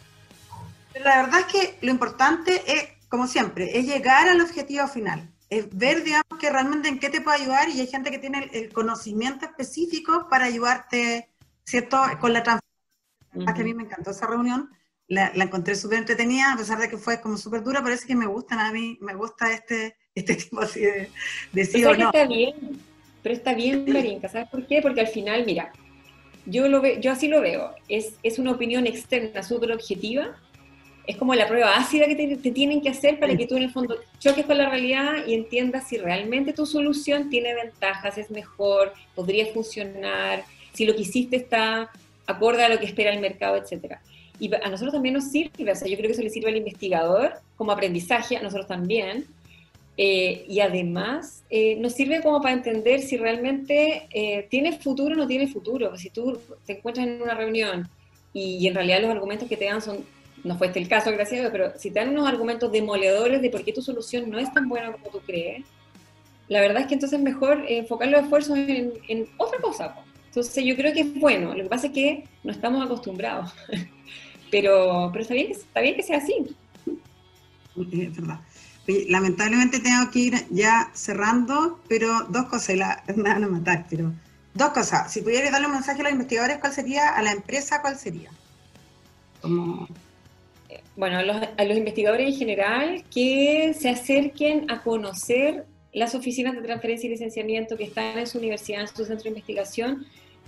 Pero 0.91 1.05
la 1.05 1.21
verdad 1.21 1.41
es 1.41 1.45
que 1.45 1.77
lo 1.85 1.91
importante 1.91 2.63
es 2.65 2.87
como 3.09 3.27
siempre, 3.27 3.77
es 3.77 3.85
llegar 3.85 4.27
al 4.27 4.41
objetivo 4.41 4.87
final. 4.87 5.29
Es 5.49 5.67
ver, 5.75 6.03
digamos, 6.03 6.39
que 6.39 6.49
realmente 6.49 6.89
en 6.89 6.99
qué 6.99 7.09
te 7.09 7.21
puede 7.21 7.41
ayudar 7.41 7.69
y 7.69 7.79
hay 7.79 7.87
gente 7.87 8.11
que 8.11 8.19
tiene 8.19 8.49
el, 8.51 8.71
conocimiento 8.73 9.45
específico 9.45 10.27
para 10.29 10.45
ayudarte, 10.45 11.29
¿cierto? 11.63 11.97
Con 12.19 12.33
la 12.33 12.43
transformación. 12.43 13.55
que 13.55 13.61
a 13.61 13.65
mí 13.65 13.73
me 13.73 13.83
encantó 13.83 14.11
esa 14.11 14.27
reunión, 14.27 14.69
la, 15.07 15.31
encontré 15.35 15.75
súper 15.75 15.99
entretenida, 15.99 16.53
a 16.53 16.57
pesar 16.57 16.79
de 16.79 16.89
que 16.89 16.97
fue 16.97 17.21
como 17.21 17.37
súper 17.37 17.63
dura, 17.63 17.81
parece 17.81 18.07
que 18.07 18.15
me 18.15 18.25
gustan 18.25 18.59
a 18.59 18.71
mí, 18.71 18.97
me 19.01 19.15
gusta 19.15 19.51
este, 19.53 19.95
este 20.13 20.35
tipo 20.43 20.59
así 20.59 20.81
de, 20.81 21.09
de 21.53 21.65
sí 21.65 21.83
o 21.85 21.95
no. 21.95 22.07
Está 22.07 22.27
bien, 22.27 22.55
pero 23.23 23.35
está 23.35 23.53
bien, 23.53 23.85
Marinka, 23.87 24.27
¿sabes 24.27 24.49
por 24.49 24.65
qué? 24.67 24.81
Porque 24.81 25.01
al 25.01 25.07
final, 25.07 25.45
mira, 25.45 25.71
yo, 26.45 26.67
lo 26.67 26.81
ve, 26.81 26.99
yo 27.01 27.11
así 27.11 27.27
lo 27.27 27.41
veo, 27.41 27.73
es, 27.87 28.13
es 28.23 28.39
una 28.39 28.51
opinión 28.51 28.85
externa 28.85 29.43
súper 29.43 29.71
objetiva, 29.71 30.37
es 31.07 31.15
como 31.15 31.33
la 31.33 31.47
prueba 31.47 31.75
ácida 31.77 32.05
que 32.05 32.15
te, 32.15 32.51
tienen 32.51 32.81
que 32.81 32.89
hacer 32.89 33.17
para 33.17 33.35
que 33.35 33.47
tú 33.47 33.55
en 33.55 33.63
el 33.63 33.71
fondo 33.71 33.95
choques 34.19 34.45
con 34.45 34.57
la 34.57 34.69
realidad 34.69 35.25
y 35.25 35.33
entiendas 35.33 35.87
si 35.87 35.97
realmente 35.97 36.51
tu 36.51 36.65
solución 36.65 37.29
tiene 37.29 37.55
ventajas, 37.55 38.17
es 38.17 38.29
mejor, 38.29 38.93
podría 39.15 39.45
funcionar, 39.47 40.43
si 40.73 40.85
lo 40.85 40.93
que 40.93 41.01
hiciste 41.01 41.37
está 41.37 41.89
acorde 42.27 42.63
a 42.63 42.69
lo 42.69 42.77
que 42.77 42.85
espera 42.85 43.13
el 43.13 43.21
mercado, 43.21 43.55
etcétera. 43.55 44.01
Y 44.37 44.53
a 44.53 44.69
nosotros 44.69 44.93
también 44.93 45.15
nos 45.15 45.31
sirve, 45.31 45.71
o 45.71 45.75
sea, 45.75 45.87
yo 45.87 45.95
creo 45.95 46.07
que 46.07 46.13
eso 46.13 46.21
le 46.21 46.29
sirve 46.29 46.49
al 46.49 46.57
investigador 46.57 47.35
como 47.55 47.71
aprendizaje, 47.71 48.35
a 48.35 48.43
nosotros 48.43 48.67
también, 48.67 49.25
eh, 49.95 50.45
y 50.47 50.59
además 50.59 51.43
eh, 51.49 51.75
nos 51.77 51.93
sirve 51.93 52.21
como 52.21 52.39
para 52.39 52.53
entender 52.53 53.01
si 53.01 53.17
realmente 53.17 54.07
eh, 54.11 54.45
tiene 54.51 54.77
futuro 54.77 55.15
o 55.15 55.17
no 55.17 55.25
tiene 55.25 55.47
futuro. 55.47 55.97
Si 55.97 56.09
tú 56.11 56.39
te 56.65 56.73
encuentras 56.73 57.07
en 57.07 57.21
una 57.21 57.33
reunión 57.33 57.89
y 58.33 58.67
en 58.67 58.75
realidad 58.75 59.01
los 59.01 59.09
argumentos 59.09 59.49
que 59.49 59.57
te 59.57 59.65
dan 59.65 59.81
son 59.81 60.05
no 60.43 60.57
fue 60.57 60.67
este 60.67 60.79
el 60.79 60.87
caso, 60.87 61.11
gracias 61.11 61.39
a 61.39 61.41
Dios, 61.41 61.51
pero 61.51 61.77
si 61.77 61.91
te 61.91 61.99
dan 61.99 62.09
unos 62.09 62.27
argumentos 62.27 62.71
demoledores 62.71 63.41
de 63.41 63.49
por 63.49 63.63
qué 63.63 63.73
tu 63.73 63.81
solución 63.81 64.29
no 64.29 64.39
es 64.39 64.51
tan 64.53 64.69
buena 64.69 64.91
como 64.91 65.07
tú 65.09 65.19
crees, 65.25 65.65
la 66.47 66.61
verdad 66.61 66.81
es 66.81 66.87
que 66.87 66.93
entonces 66.93 67.19
es 67.19 67.23
mejor 67.23 67.63
enfocar 67.67 68.07
los 68.07 68.23
esfuerzos 68.23 68.57
en, 68.57 69.27
otra 69.37 69.59
cosa. 69.59 69.95
Entonces 70.27 70.63
yo 70.63 70.75
creo 70.75 70.93
que 70.93 71.01
es 71.01 71.13
bueno, 71.15 71.53
lo 71.53 71.63
que 71.63 71.69
pasa 71.69 71.87
es 71.87 71.93
que 71.93 72.23
no 72.43 72.51
estamos 72.51 72.85
acostumbrados, 72.85 73.53
pero, 74.51 75.09
pero 75.11 75.21
está, 75.21 75.33
bien 75.33 75.47
que, 75.47 75.53
está 75.53 75.81
bien 75.81 75.95
que 75.95 76.03
sea 76.03 76.17
así. 76.17 76.55
Es 77.91 78.15
verdad. 78.15 78.39
lamentablemente 79.09 79.79
tengo 79.79 80.09
que 80.11 80.19
ir 80.19 80.33
ya 80.49 80.89
cerrando, 80.93 81.79
pero 81.89 82.23
dos 82.29 82.45
cosas, 82.45 82.77
la, 82.77 83.03
me 83.15 83.23
van 83.23 83.43
a 83.43 83.47
matar, 83.47 83.85
pero 83.89 84.13
dos 84.53 84.69
cosas. 84.69 85.11
Si 85.11 85.21
pudieras 85.21 85.51
darle 85.51 85.67
un 85.67 85.73
mensaje 85.73 85.99
a 85.99 86.03
los 86.03 86.13
investigadores, 86.13 86.59
¿cuál 86.59 86.71
sería? 86.71 87.09
A 87.09 87.21
la 87.21 87.31
empresa, 87.31 87.81
¿cuál 87.81 87.97
sería? 87.97 88.29
Como 89.41 89.87
bueno, 90.97 91.19
a 91.19 91.63
los, 91.63 91.77
investigadores 91.77 92.27
en 92.27 92.35
general 92.35 93.03
que 93.13 93.73
se 93.75 93.87
acerquen 93.87 94.69
a 94.69 94.81
conocer 94.81 95.65
las 95.93 96.15
oficinas 96.15 96.55
de 96.55 96.61
transferencia 96.63 97.07
y 97.07 97.11
licenciamiento 97.11 97.77
que 97.77 97.83
están 97.83 98.17
en 98.17 98.25
su 98.25 98.39
universidad, 98.39 98.81
en 98.81 98.87
su 98.87 99.05
centro 99.05 99.23
de 99.23 99.29
investigación, 99.29 100.07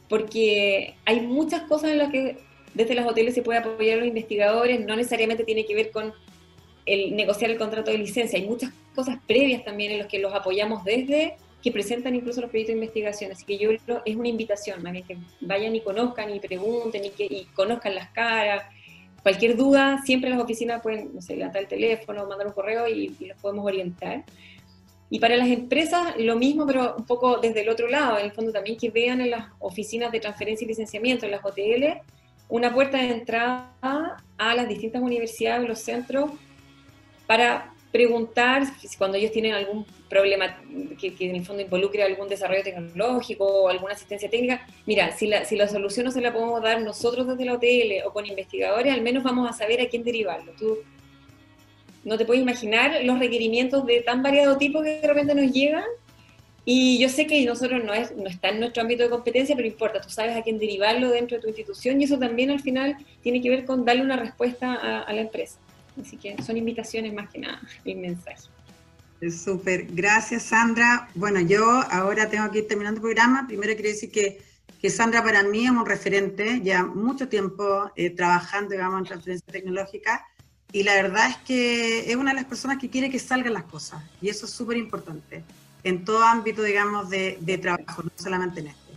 porque 0.09 0.95
hay 1.05 1.21
muchas 1.21 1.61
cosas 1.61 1.91
en 1.91 1.99
las 1.99 2.11
que 2.11 2.37
desde 2.73 2.95
los 2.95 3.05
hoteles 3.05 3.35
se 3.35 3.43
puede 3.43 3.59
apoyar 3.59 3.97
a 3.97 3.99
los 3.99 4.07
investigadores, 4.07 4.83
no 4.83 4.95
necesariamente 4.95 5.43
tiene 5.43 5.65
que 5.65 5.75
ver 5.75 5.91
con 5.91 6.13
el 6.87 7.15
negociar 7.15 7.51
el 7.51 7.57
contrato 7.59 7.91
de 7.91 7.99
licencia, 7.99 8.39
hay 8.39 8.47
muchas 8.47 8.71
cosas 8.95 9.19
previas 9.27 9.63
también 9.63 9.91
en 9.91 9.99
las 9.99 10.07
que 10.07 10.17
los 10.17 10.33
apoyamos 10.33 10.83
desde 10.83 11.37
que 11.61 11.71
presentan 11.71 12.15
incluso 12.15 12.41
los 12.41 12.49
proyectos 12.49 12.73
de 12.73 12.81
investigación, 12.81 13.31
así 13.31 13.45
que 13.45 13.59
yo 13.59 13.69
es 13.71 14.15
una 14.15 14.29
invitación, 14.29 14.81
que 15.07 15.17
vayan 15.41 15.75
y 15.75 15.81
conozcan 15.81 16.33
y 16.33 16.39
pregunten 16.39 17.05
y 17.05 17.09
que 17.11 17.25
y 17.25 17.45
conozcan 17.53 17.93
las 17.93 18.09
caras, 18.11 18.63
cualquier 19.21 19.57
duda, 19.57 20.01
siempre 20.03 20.29
las 20.29 20.39
oficinas 20.39 20.81
pueden, 20.81 21.13
no 21.13 21.21
sé, 21.21 21.35
levantar 21.35 21.61
el 21.61 21.67
teléfono, 21.67 22.25
mandar 22.27 22.47
un 22.47 22.53
correo 22.53 22.87
y, 22.87 23.15
los 23.19 23.37
podemos 23.39 23.65
orientar. 23.65 24.23
Y 25.09 25.19
para 25.19 25.35
las 25.37 25.47
empresas, 25.47 26.15
lo 26.17 26.35
mismo, 26.35 26.65
pero 26.67 26.95
un 26.95 27.05
poco 27.05 27.37
desde 27.37 27.61
el 27.61 27.69
otro 27.69 27.87
lado, 27.87 28.19
en 28.19 28.25
el 28.25 28.31
fondo 28.31 28.51
también 28.51 28.77
que 28.77 28.91
vean 28.91 29.21
en 29.21 29.31
las 29.31 29.47
oficinas 29.59 30.11
de 30.11 30.19
transferencia 30.19 30.65
y 30.65 30.67
licenciamiento, 30.67 31.25
en 31.25 31.31
las 31.31 31.43
OTL, 31.43 32.01
una 32.47 32.73
puerta 32.73 32.97
de 32.97 33.11
entrada 33.11 34.17
a 34.37 34.55
las 34.55 34.67
distintas 34.67 35.01
universidades, 35.01 35.67
los 35.67 35.79
centros, 35.79 36.31
para 37.25 37.73
preguntar 37.91 38.65
si 38.79 38.97
cuando 38.97 39.17
ellos 39.17 39.31
tienen 39.31 39.53
algún 39.53 39.85
problema 40.09 40.61
que, 40.99 41.15
en 41.19 41.35
el 41.35 41.45
fondo 41.45 41.63
involucre 41.63 42.03
algún 42.03 42.27
desarrollo 42.27 42.63
tecnológico 42.63 43.45
o 43.45 43.69
alguna 43.69 43.93
asistencia 43.93 44.29
técnica, 44.29 44.65
mira, 44.85 45.11
si 45.11 45.27
la, 45.27 45.45
si 45.45 45.55
la 45.55 45.67
solución 45.67 46.05
no 46.05 46.11
se 46.11 46.21
la 46.21 46.31
podemos 46.31 46.61
dar 46.61 46.81
nosotros 46.81 47.27
desde 47.27 47.45
la 47.45 47.53
OTL 47.53 48.05
o 48.05 48.13
con 48.13 48.25
investigadores, 48.25 48.93
al 48.93 49.01
menos 49.01 49.23
vamos 49.23 49.49
a 49.49 49.53
saber 49.53 49.81
a 49.81 49.89
quién 49.89 50.03
derivarlo. 50.03 50.51
Tú 50.57 50.77
no 52.03 52.17
te 52.17 52.25
puedes 52.25 52.41
imaginar 52.41 53.03
los 53.03 53.19
requerimientos 53.19 53.85
de 53.85 54.01
tan 54.01 54.21
variado 54.21 54.57
tipo 54.57 54.81
que 54.81 55.01
de 55.01 55.07
repente 55.07 55.33
nos 55.33 55.51
llegan 55.51 55.85
y 56.65 56.99
yo 56.99 57.09
sé 57.09 57.25
que 57.25 57.43
nosotros 57.45 57.83
no, 57.83 57.93
es, 57.93 58.15
no 58.15 58.27
está 58.27 58.49
en 58.49 58.59
nuestro 58.59 58.83
ámbito 58.83 59.01
de 59.01 59.09
competencia, 59.09 59.55
pero 59.55 59.67
importa, 59.67 59.99
tú 59.99 60.09
sabes 60.09 60.37
a 60.37 60.43
quién 60.43 60.59
derivarlo 60.59 61.09
dentro 61.09 61.37
de 61.37 61.41
tu 61.41 61.47
institución 61.47 61.99
y 61.99 62.03
eso 62.03 62.19
también 62.19 62.51
al 62.51 62.59
final 62.59 62.97
tiene 63.23 63.41
que 63.41 63.49
ver 63.49 63.65
con 63.65 63.83
darle 63.83 64.03
una 64.03 64.17
respuesta 64.17 65.01
a 65.01 65.11
la 65.11 65.21
empresa. 65.21 65.59
Así 66.01 66.17
que 66.17 66.41
son 66.43 66.57
invitaciones 66.57 67.13
más 67.13 67.29
que 67.29 67.39
nada, 67.39 67.61
el 67.85 67.97
mensaje. 67.97 68.49
Súper, 69.29 69.87
gracias 69.91 70.43
Sandra. 70.43 71.09
Bueno, 71.13 71.41
yo 71.41 71.65
ahora 71.91 72.29
tengo 72.29 72.49
que 72.51 72.59
ir 72.59 72.67
terminando 72.67 72.99
el 72.99 73.01
programa. 73.01 73.45
Primero 73.47 73.73
quiero 73.73 73.89
decir 73.89 74.11
que, 74.11 74.41
que 74.81 74.89
Sandra 74.89 75.21
para 75.21 75.43
mí 75.43 75.65
es 75.65 75.71
un 75.71 75.85
referente, 75.85 76.61
ya 76.63 76.85
mucho 76.85 77.27
tiempo 77.27 77.91
eh, 77.97 78.11
trabajando, 78.11 78.71
digamos, 78.71 78.99
en 78.99 79.05
transferencia 79.07 79.51
tecnológica, 79.51 80.25
y 80.71 80.83
la 80.83 80.93
verdad 80.93 81.29
es 81.29 81.37
que 81.37 82.09
es 82.09 82.15
una 82.15 82.31
de 82.31 82.35
las 82.35 82.45
personas 82.45 82.77
que 82.77 82.89
quiere 82.89 83.09
que 83.09 83.19
salgan 83.19 83.53
las 83.53 83.63
cosas, 83.63 84.01
y 84.21 84.29
eso 84.29 84.45
es 84.45 84.53
súper 84.53 84.77
importante, 84.77 85.43
en 85.83 86.05
todo 86.05 86.23
ámbito, 86.23 86.63
digamos, 86.63 87.09
de, 87.09 87.37
de, 87.41 87.57
trabajo, 87.57 88.03
no 88.03 88.11
solamente 88.15 88.61
en 88.61 88.67
este. 88.67 88.93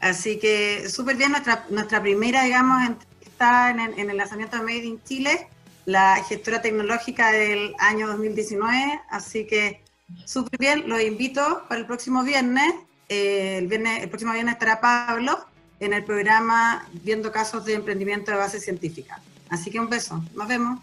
Así 0.00 0.38
que 0.38 0.88
súper 0.88 1.16
bien, 1.16 1.32
nuestra, 1.32 1.66
nuestra 1.68 2.00
primera, 2.00 2.44
digamos, 2.44 2.96
está 3.20 3.70
en, 3.70 3.80
en 3.80 4.08
el 4.08 4.16
lanzamiento 4.16 4.56
de 4.56 4.62
Made 4.62 4.84
in 4.84 5.02
Chile, 5.04 5.48
la 5.86 6.22
gestora 6.24 6.60
tecnológica 6.60 7.32
del 7.32 7.74
año 7.78 8.08
2019, 8.08 9.00
así 9.08 9.46
que 9.46 9.80
súper 10.24 10.58
bien, 10.58 10.88
los 10.88 11.00
invito 11.00 11.62
para 11.68 11.80
el 11.80 11.86
próximo 11.86 12.22
viernes. 12.22 12.74
Eh, 13.08 13.58
el 13.58 13.68
viernes. 13.68 14.02
El 14.02 14.08
próximo 14.08 14.32
viernes 14.32 14.54
estará 14.54 14.80
Pablo 14.80 15.38
en 15.78 15.92
el 15.92 16.04
programa 16.04 16.86
Viendo 16.92 17.30
Casos 17.30 17.64
de 17.64 17.74
Emprendimiento 17.74 18.32
de 18.32 18.36
Base 18.36 18.60
Científica. 18.60 19.22
Así 19.48 19.70
que 19.70 19.78
un 19.78 19.88
beso, 19.88 20.22
nos 20.34 20.48
vemos. 20.48 20.80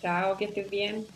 Chao, 0.00 0.36
que 0.36 0.46
estés 0.46 0.70
bien. 0.70 1.06